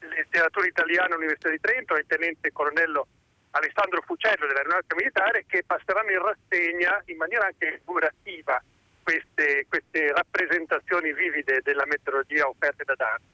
letteratura 0.00 0.66
italiana 0.66 1.14
all'Università 1.14 1.50
di 1.50 1.60
Trento 1.60 1.94
e 1.94 2.00
il 2.00 2.06
tenente 2.06 2.52
colonnello 2.52 3.06
Alessandro 3.50 4.02
Fucello 4.02 4.46
dell'Aeronautica 4.46 4.96
Militare 4.96 5.44
che 5.46 5.62
passeranno 5.64 6.10
in 6.10 6.22
rassegna 6.22 7.00
in 7.06 7.16
maniera 7.16 7.46
anche 7.46 7.78
figurativa 7.78 8.60
queste, 9.02 9.66
queste 9.68 10.12
rappresentazioni 10.12 11.12
vivide 11.12 11.60
della 11.62 11.84
meteorologia 11.86 12.48
offerte 12.48 12.84
da 12.84 12.94
Dante. 12.96 13.32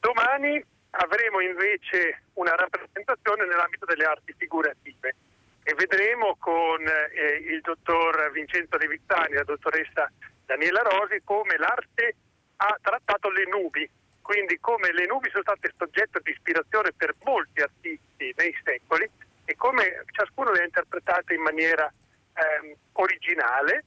Domani 0.00 0.64
avremo 0.92 1.40
invece 1.40 2.22
una 2.34 2.54
rappresentazione 2.54 3.46
nell'ambito 3.46 3.86
delle 3.86 4.04
arti 4.04 4.34
figurative 4.36 5.14
e 5.62 5.74
vedremo 5.74 6.36
con 6.38 6.86
eh, 6.86 7.36
il 7.48 7.60
dottor 7.60 8.30
Vincenzo 8.32 8.76
Levizzani 8.76 9.32
e 9.32 9.36
la 9.36 9.44
dottoressa 9.44 10.10
Daniela 10.44 10.82
Rosi 10.82 11.20
come 11.24 11.56
l'arte 11.56 12.14
ha 12.56 12.78
trattato 12.82 13.30
le 13.30 13.46
nubi, 13.46 13.88
quindi 14.20 14.58
come 14.60 14.92
le 14.92 15.06
nubi 15.06 15.30
sono 15.30 15.42
state 15.42 15.72
soggetto 15.76 16.18
di 16.22 16.30
ispirazione 16.30 16.92
per 16.92 17.14
molti 17.24 17.62
artisti 17.62 18.32
nei 18.36 18.54
secoli 18.62 19.08
e 19.44 19.56
come 19.56 20.04
ciascuno 20.10 20.50
le 20.50 20.60
ha 20.60 20.64
interpretate 20.64 21.34
in 21.34 21.42
maniera 21.42 21.90
ehm, 22.34 22.74
originale 22.92 23.84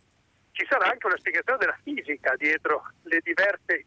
ci 0.56 0.66
sarà 0.70 0.90
anche 0.90 1.06
una 1.06 1.18
spiegazione 1.18 1.60
della 1.60 1.78
fisica 1.84 2.34
dietro 2.38 2.90
le 3.04 3.20
diverse, 3.22 3.86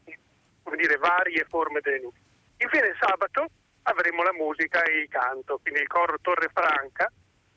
come 0.63 0.77
dire, 0.77 0.99
varie 0.99 1.47
forme 1.49 1.81
delle 1.81 2.01
nubi. 2.01 2.19
Infine 2.59 2.97
sabato 2.99 3.49
avremo 3.83 4.23
la 4.23 4.33
musica 4.33 4.83
e 4.83 4.99
il 4.99 5.09
canto, 5.09 5.59
quindi 5.59 5.81
il 5.81 5.87
coro 5.87 6.19
Torre 6.21 6.51
Franca 6.53 7.11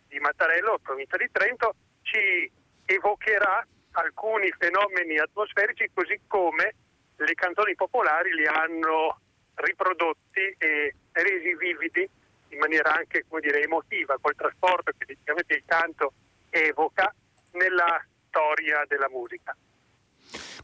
di 0.08 0.20
Mattarello, 0.20 0.80
provincia 0.82 1.18
di 1.18 1.30
Trento, 1.32 1.76
ci 2.02 2.52
evocherà 2.86 3.66
alcuni 3.94 4.52
fenomeni 4.58 5.18
atmosferici 5.18 5.90
così 5.94 6.20
come 6.28 6.76
le 7.16 7.34
canzoni 7.34 7.76
popolari 7.76 8.34
li 8.34 8.46
hanno 8.46 9.20
riprodotti 9.56 10.56
e 10.58 10.96
resi 11.12 11.56
vividi 11.56 12.08
in 12.50 12.60
maniera 12.60 12.96
anche 12.96 13.26
dire, 13.40 13.62
emotiva, 13.62 14.18
col 14.20 14.36
trasporto 14.36 14.92
che 14.98 15.18
il 15.48 15.64
canto 15.66 16.14
evoca 16.50 17.14
nella 17.52 18.04
storia 18.28 18.84
della 18.88 19.10
musica. 19.10 19.56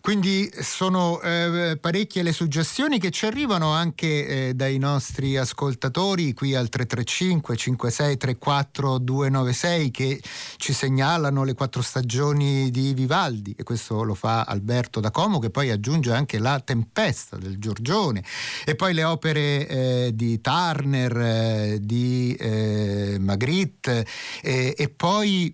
Quindi 0.01 0.49
sono 0.61 1.19
eh, 1.21 1.77
parecchie 1.81 2.23
le 2.23 2.31
suggestioni 2.31 2.99
che 2.99 3.11
ci 3.11 3.25
arrivano 3.25 3.71
anche 3.71 4.47
eh, 4.47 4.53
dai 4.53 4.77
nostri 4.77 5.37
ascoltatori 5.37 6.33
qui 6.33 6.55
al 6.55 6.69
335 6.69 7.55
56 7.57 8.17
34 8.17 8.97
296 8.99 9.91
che 9.91 10.21
ci 10.55 10.71
segnalano 10.71 11.43
le 11.43 11.53
quattro 11.53 11.81
stagioni 11.81 12.71
di 12.71 12.93
Vivaldi 12.93 13.53
e 13.57 13.63
questo 13.63 14.03
lo 14.03 14.13
fa 14.13 14.43
Alberto 14.43 14.99
da 14.99 15.11
Como 15.11 15.39
che 15.39 15.49
poi 15.49 15.71
aggiunge 15.71 16.13
anche 16.13 16.39
La 16.39 16.59
Tempesta 16.59 17.35
del 17.37 17.57
Giorgione 17.57 18.23
e 18.65 18.75
poi 18.75 18.93
le 18.93 19.03
opere 19.03 19.67
eh, 19.67 20.11
di 20.13 20.39
Turner, 20.39 21.17
eh, 21.17 21.77
di 21.81 22.33
eh, 22.39 23.17
Magritte 23.19 24.05
e 24.41 24.93
poi 24.95 25.53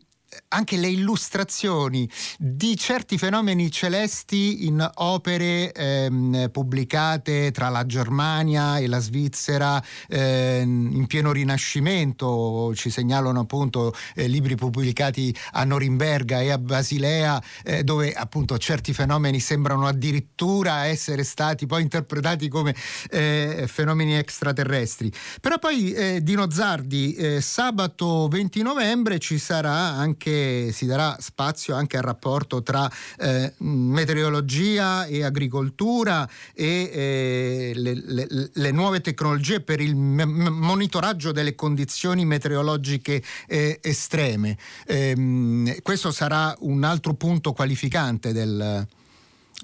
anche 0.50 0.78
le 0.78 0.88
illustrazioni 0.88 2.10
di 2.38 2.76
certi 2.78 3.18
fenomeni 3.18 3.72
celesti 3.72 4.66
in 4.66 4.88
opere 4.96 5.72
ehm, 5.72 6.50
pubblicate 6.52 7.52
tra 7.52 7.70
la 7.70 7.86
Germania 7.86 8.78
e 8.78 8.88
la 8.88 9.00
Svizzera 9.00 9.84
ehm, 10.08 10.92
in 10.94 11.08
pieno 11.08 11.32
rinascimento, 11.32 12.74
ci 12.76 12.90
segnalano 12.90 13.42
appunto 13.42 13.94
eh, 14.16 14.28
libri 14.28 14.56
pubblicati 14.56 15.36
a 15.52 15.64
Norimberga 15.64 16.42
e 16.42 16.52
a 16.52 16.58
Basilea 16.58 17.42
eh, 17.64 17.84
dove 17.84 18.14
appunto 18.14 18.58
certi 18.58 18.94
fenomeni 18.94 19.40
sembrano 19.40 19.88
addirittura 19.88 20.86
essere 20.86 21.24
stati 21.24 21.66
poi 21.66 21.82
interpretati 21.82 22.48
come 22.48 22.76
eh, 23.10 23.66
fenomeni 23.68 24.16
extraterrestri. 24.16 25.12
Però 25.42 25.60
poi 25.60 25.94
eh, 25.94 26.22
Dino 26.24 26.50
Zardi, 26.50 27.14
eh, 27.16 27.42
sabato 27.42 28.28
20 28.28 28.62
novembre 28.62 29.20
ci 29.20 29.38
sarà 29.38 29.72
anche 29.74 30.23
che 30.24 30.70
si 30.72 30.86
darà 30.86 31.18
spazio 31.20 31.76
anche 31.76 31.98
al 31.98 32.04
rapporto 32.04 32.64
tra 32.64 32.90
eh, 33.20 33.52
meteorologia 33.58 35.04
e 35.04 35.22
agricoltura 35.26 36.26
e 36.56 36.90
eh, 36.94 37.72
le, 37.76 37.94
le, 37.94 38.50
le, 38.54 38.72
nuove 38.72 39.02
tecnologie 39.02 39.60
per 39.60 39.82
il 39.82 39.98
m- 39.98 40.22
monitoraggio 40.22 41.34
delle 41.34 41.56
condizioni 41.56 42.24
meteorologiche 42.24 43.22
eh, 43.50 43.80
estreme. 43.84 44.58
Ehm, 44.88 45.82
questo 45.82 46.12
sarà 46.12 46.56
un 46.60 46.86
altro 46.86 47.16
punto 47.16 47.52
qualificante 47.52 48.32
del, 48.32 48.88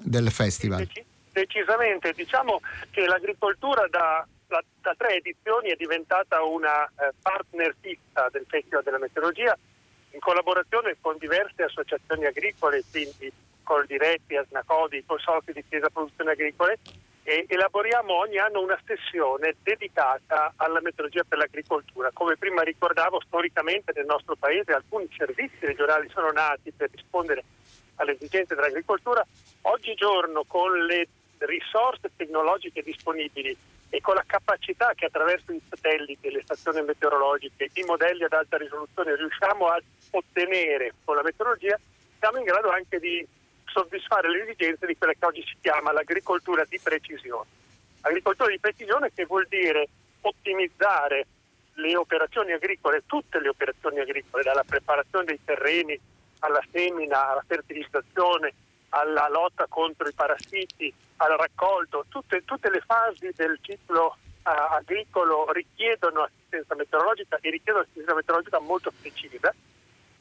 del 0.02 0.30
festival. 0.30 0.86
Decisamente, 1.32 2.12
diciamo 2.12 2.60
che 2.90 3.06
l'agricoltura 3.06 3.86
da, 3.88 4.26
da 4.46 4.94
tre 4.94 5.14
edizioni 5.14 5.70
è 5.70 5.76
diventata 5.78 6.42
una 6.42 6.84
eh, 6.84 7.14
partner 7.22 7.74
fissa 7.80 8.28
del 8.30 8.44
Festival 8.46 8.82
della 8.82 8.98
Meteorologia 8.98 9.56
in 10.12 10.20
collaborazione 10.20 10.96
con 11.00 11.16
diverse 11.18 11.62
associazioni 11.62 12.26
agricole, 12.26 12.82
quindi 12.90 13.32
col 13.62 13.86
Diretti, 13.86 14.36
Asnacodi, 14.36 15.04
Consorzi 15.06 15.52
di 15.52 15.64
Chiesa 15.68 15.90
Produzione 15.90 16.32
Agricole, 16.32 16.78
elaboriamo 17.22 18.14
ogni 18.14 18.38
anno 18.38 18.60
una 18.60 18.80
sessione 18.84 19.54
dedicata 19.62 20.52
alla 20.56 20.80
meteorologia 20.80 21.22
per 21.28 21.38
l'agricoltura. 21.38 22.10
Come 22.12 22.36
prima 22.36 22.62
ricordavo, 22.62 23.20
storicamente 23.20 23.92
nel 23.94 24.06
nostro 24.06 24.34
paese 24.34 24.72
alcuni 24.72 25.08
servizi 25.16 25.58
regionali 25.60 26.08
sono 26.08 26.32
nati 26.32 26.72
per 26.72 26.90
rispondere 26.90 27.44
alle 27.96 28.12
esigenze 28.12 28.54
dell'agricoltura. 28.54 29.24
Oggigiorno 29.62 30.44
con 30.46 30.72
le 30.86 31.06
risorse 31.40 32.10
tecnologiche 32.16 32.82
disponibili 32.82 33.56
e 33.88 34.00
con 34.00 34.14
la 34.14 34.24
capacità 34.26 34.92
che 34.94 35.06
attraverso 35.06 35.52
i 35.52 35.60
satelliti, 35.68 36.30
le 36.30 36.42
stazioni 36.42 36.82
meteorologiche, 36.82 37.70
i 37.72 37.82
modelli 37.82 38.24
ad 38.24 38.32
alta 38.32 38.56
risoluzione 38.56 39.16
riusciamo 39.16 39.66
a 39.66 39.80
ottenere 40.12 40.94
con 41.04 41.16
la 41.16 41.22
meteorologia, 41.22 41.78
siamo 42.18 42.38
in 42.38 42.44
grado 42.44 42.70
anche 42.70 42.98
di 43.00 43.26
soddisfare 43.66 44.30
le 44.30 44.42
esigenze 44.42 44.86
di 44.86 44.96
quella 44.96 45.12
che 45.18 45.24
oggi 45.24 45.44
si 45.46 45.56
chiama 45.60 45.92
l'agricoltura 45.92 46.64
di 46.68 46.78
precisione. 46.80 47.48
Agricoltura 48.02 48.50
di 48.50 48.58
precisione 48.58 49.10
che 49.12 49.26
vuol 49.26 49.46
dire 49.48 49.88
ottimizzare 50.22 51.26
le 51.74 51.96
operazioni 51.96 52.52
agricole, 52.52 53.02
tutte 53.06 53.40
le 53.40 53.48
operazioni 53.48 54.00
agricole, 54.00 54.42
dalla 54.42 54.64
preparazione 54.64 55.24
dei 55.24 55.40
terreni 55.44 55.98
alla 56.40 56.62
semina, 56.70 57.30
alla 57.30 57.44
fertilizzazione, 57.46 58.52
alla 58.90 59.28
lotta 59.28 59.66
contro 59.68 60.08
i 60.08 60.12
parassiti, 60.12 60.92
al 61.16 61.36
raccolto, 61.36 62.06
tutte, 62.08 62.44
tutte 62.44 62.70
le 62.70 62.80
fasi 62.80 63.30
del 63.34 63.58
ciclo 63.60 64.16
uh, 64.42 64.48
agricolo 64.72 65.50
richiedono 65.52 66.22
assistenza 66.22 66.74
meteorologica 66.74 67.38
e 67.40 67.50
richiedono 67.50 67.84
assistenza 67.84 68.14
meteorologica 68.14 68.58
molto 68.60 68.92
precisa. 69.00 69.54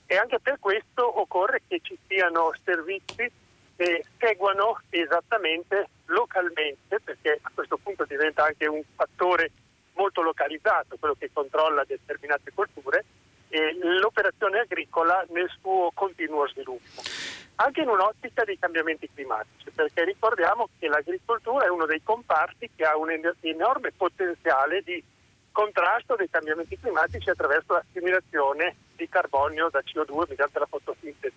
E 0.05 0.17
anche 0.17 0.39
per 0.39 0.58
questo 0.60 1.19
occorre 1.19 1.62
che 1.67 1.79
ci 1.84 1.97
siano 2.08 2.51
servizi 2.63 3.32
che 3.75 4.03
seguano 4.17 4.82
esattamente 4.89 5.88
localmente, 6.08 6.99
perché 6.99 7.39
a 7.41 7.51
questo 7.53 7.77
punto 7.77 8.03
diventa 8.05 8.43
anche 8.43 8.65
un 8.65 8.82
fattore 8.95 9.51
molto 9.93 10.21
localizzato, 10.21 10.97
quello 10.97 11.15
che 11.17 11.29
controlla 11.32 11.86
determinate 11.86 12.51
colture, 12.53 13.05
l'operazione 13.99 14.59
agricola 14.59 15.25
nel 15.29 15.49
suo 15.59 15.91
continuo 15.93 16.47
sviluppo 16.47 17.01
anche 17.62 17.81
in 17.81 17.89
un'ottica 17.89 18.45
dei 18.45 18.57
cambiamenti 18.57 19.09
climatici, 19.13 19.69
perché 19.71 20.05
ricordiamo 20.05 20.69
che 20.79 20.88
l'agricoltura 20.88 21.65
è 21.65 21.69
uno 21.69 21.85
dei 21.85 22.01
comparti 22.01 22.69
che 22.73 22.85
ha 22.85 22.95
un 22.95 23.09
enorme 23.41 23.91
potenziale 23.91 24.81
di 24.81 25.03
contrasto 25.51 26.15
dei 26.15 26.29
cambiamenti 26.29 26.79
climatici 26.79 27.29
attraverso 27.29 27.73
l'assimilazione 27.73 28.75
di 28.95 29.09
carbonio 29.09 29.67
da 29.69 29.81
CO2 29.83 30.29
mediante 30.29 30.57
la 30.59 30.67
fotosintesi 30.67 31.35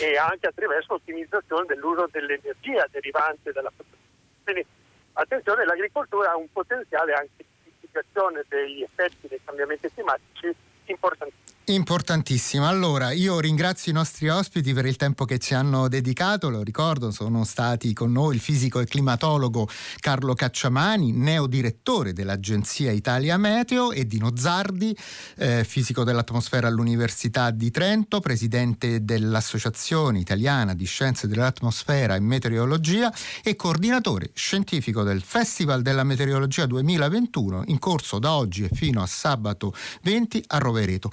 e 0.00 0.16
anche 0.16 0.46
attraverso 0.46 0.92
l'ottimizzazione 0.92 1.66
dell'uso 1.66 2.08
dell'energia 2.08 2.86
derivante 2.90 3.50
dalla 3.50 3.70
fotosintesi. 3.70 4.44
Quindi 4.44 4.66
attenzione, 5.14 5.64
l'agricoltura 5.64 6.30
ha 6.30 6.36
un 6.36 6.50
potenziale 6.52 7.14
anche 7.14 7.44
di 7.64 7.72
mitigazione 7.80 8.44
degli 8.46 8.82
effetti 8.82 9.26
dei 9.26 9.40
cambiamenti 9.44 9.90
climatici 9.92 10.54
importantissimo. 10.92 11.47
Importantissimo. 11.70 12.66
Allora, 12.66 13.12
io 13.12 13.40
ringrazio 13.40 13.92
i 13.92 13.94
nostri 13.94 14.30
ospiti 14.30 14.72
per 14.72 14.86
il 14.86 14.96
tempo 14.96 15.26
che 15.26 15.36
ci 15.38 15.52
hanno 15.52 15.86
dedicato. 15.88 16.48
Lo 16.48 16.62
ricordo, 16.62 17.10
sono 17.10 17.44
stati 17.44 17.92
con 17.92 18.10
noi 18.10 18.36
il 18.36 18.40
fisico 18.40 18.80
e 18.80 18.86
climatologo 18.86 19.68
Carlo 20.00 20.32
Cacciamani, 20.32 21.12
neodirettore 21.12 22.14
dell'Agenzia 22.14 22.90
Italia 22.90 23.36
Meteo, 23.36 23.92
e 23.92 24.06
Dino 24.06 24.32
Zardi, 24.34 24.96
eh, 25.36 25.62
fisico 25.62 26.04
dell'atmosfera 26.04 26.68
all'Università 26.68 27.50
di 27.50 27.70
Trento, 27.70 28.20
presidente 28.20 29.04
dell'Associazione 29.04 30.20
Italiana 30.20 30.72
di 30.72 30.86
Scienze 30.86 31.26
dell'Atmosfera 31.26 32.14
e 32.14 32.20
Meteorologia 32.20 33.12
e 33.42 33.56
coordinatore 33.56 34.30
scientifico 34.32 35.02
del 35.02 35.20
Festival 35.20 35.82
della 35.82 36.02
Meteorologia 36.02 36.64
2021 36.64 37.64
in 37.66 37.78
corso 37.78 38.18
da 38.18 38.32
oggi 38.32 38.64
e 38.64 38.70
fino 38.72 39.02
a 39.02 39.06
sabato 39.06 39.74
20 40.00 40.44
a 40.46 40.56
Rovereto. 40.56 41.10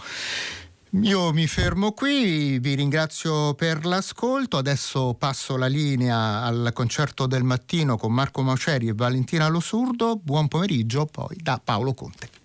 Io 1.02 1.34
mi 1.34 1.46
fermo 1.46 1.92
qui, 1.92 2.58
vi 2.60 2.74
ringrazio 2.74 3.54
per 3.54 3.86
l'ascolto, 3.86 4.58
adesso 4.58 5.14
passo 5.14 5.58
la 5.58 5.68
linea 5.68 6.42
al 6.42 6.72
concerto 6.74 7.28
del 7.28 7.44
mattino 7.44 7.98
con 7.98 8.14
Marco 8.14 8.42
Mauceri 8.42 8.88
e 8.88 8.94
Valentina 8.94 9.48
Losurdo, 9.48 10.16
buon 10.16 10.48
pomeriggio 10.48 11.06
poi 11.06 11.36
da 11.42 11.60
Paolo 11.64 11.94
Conte. 11.94 12.45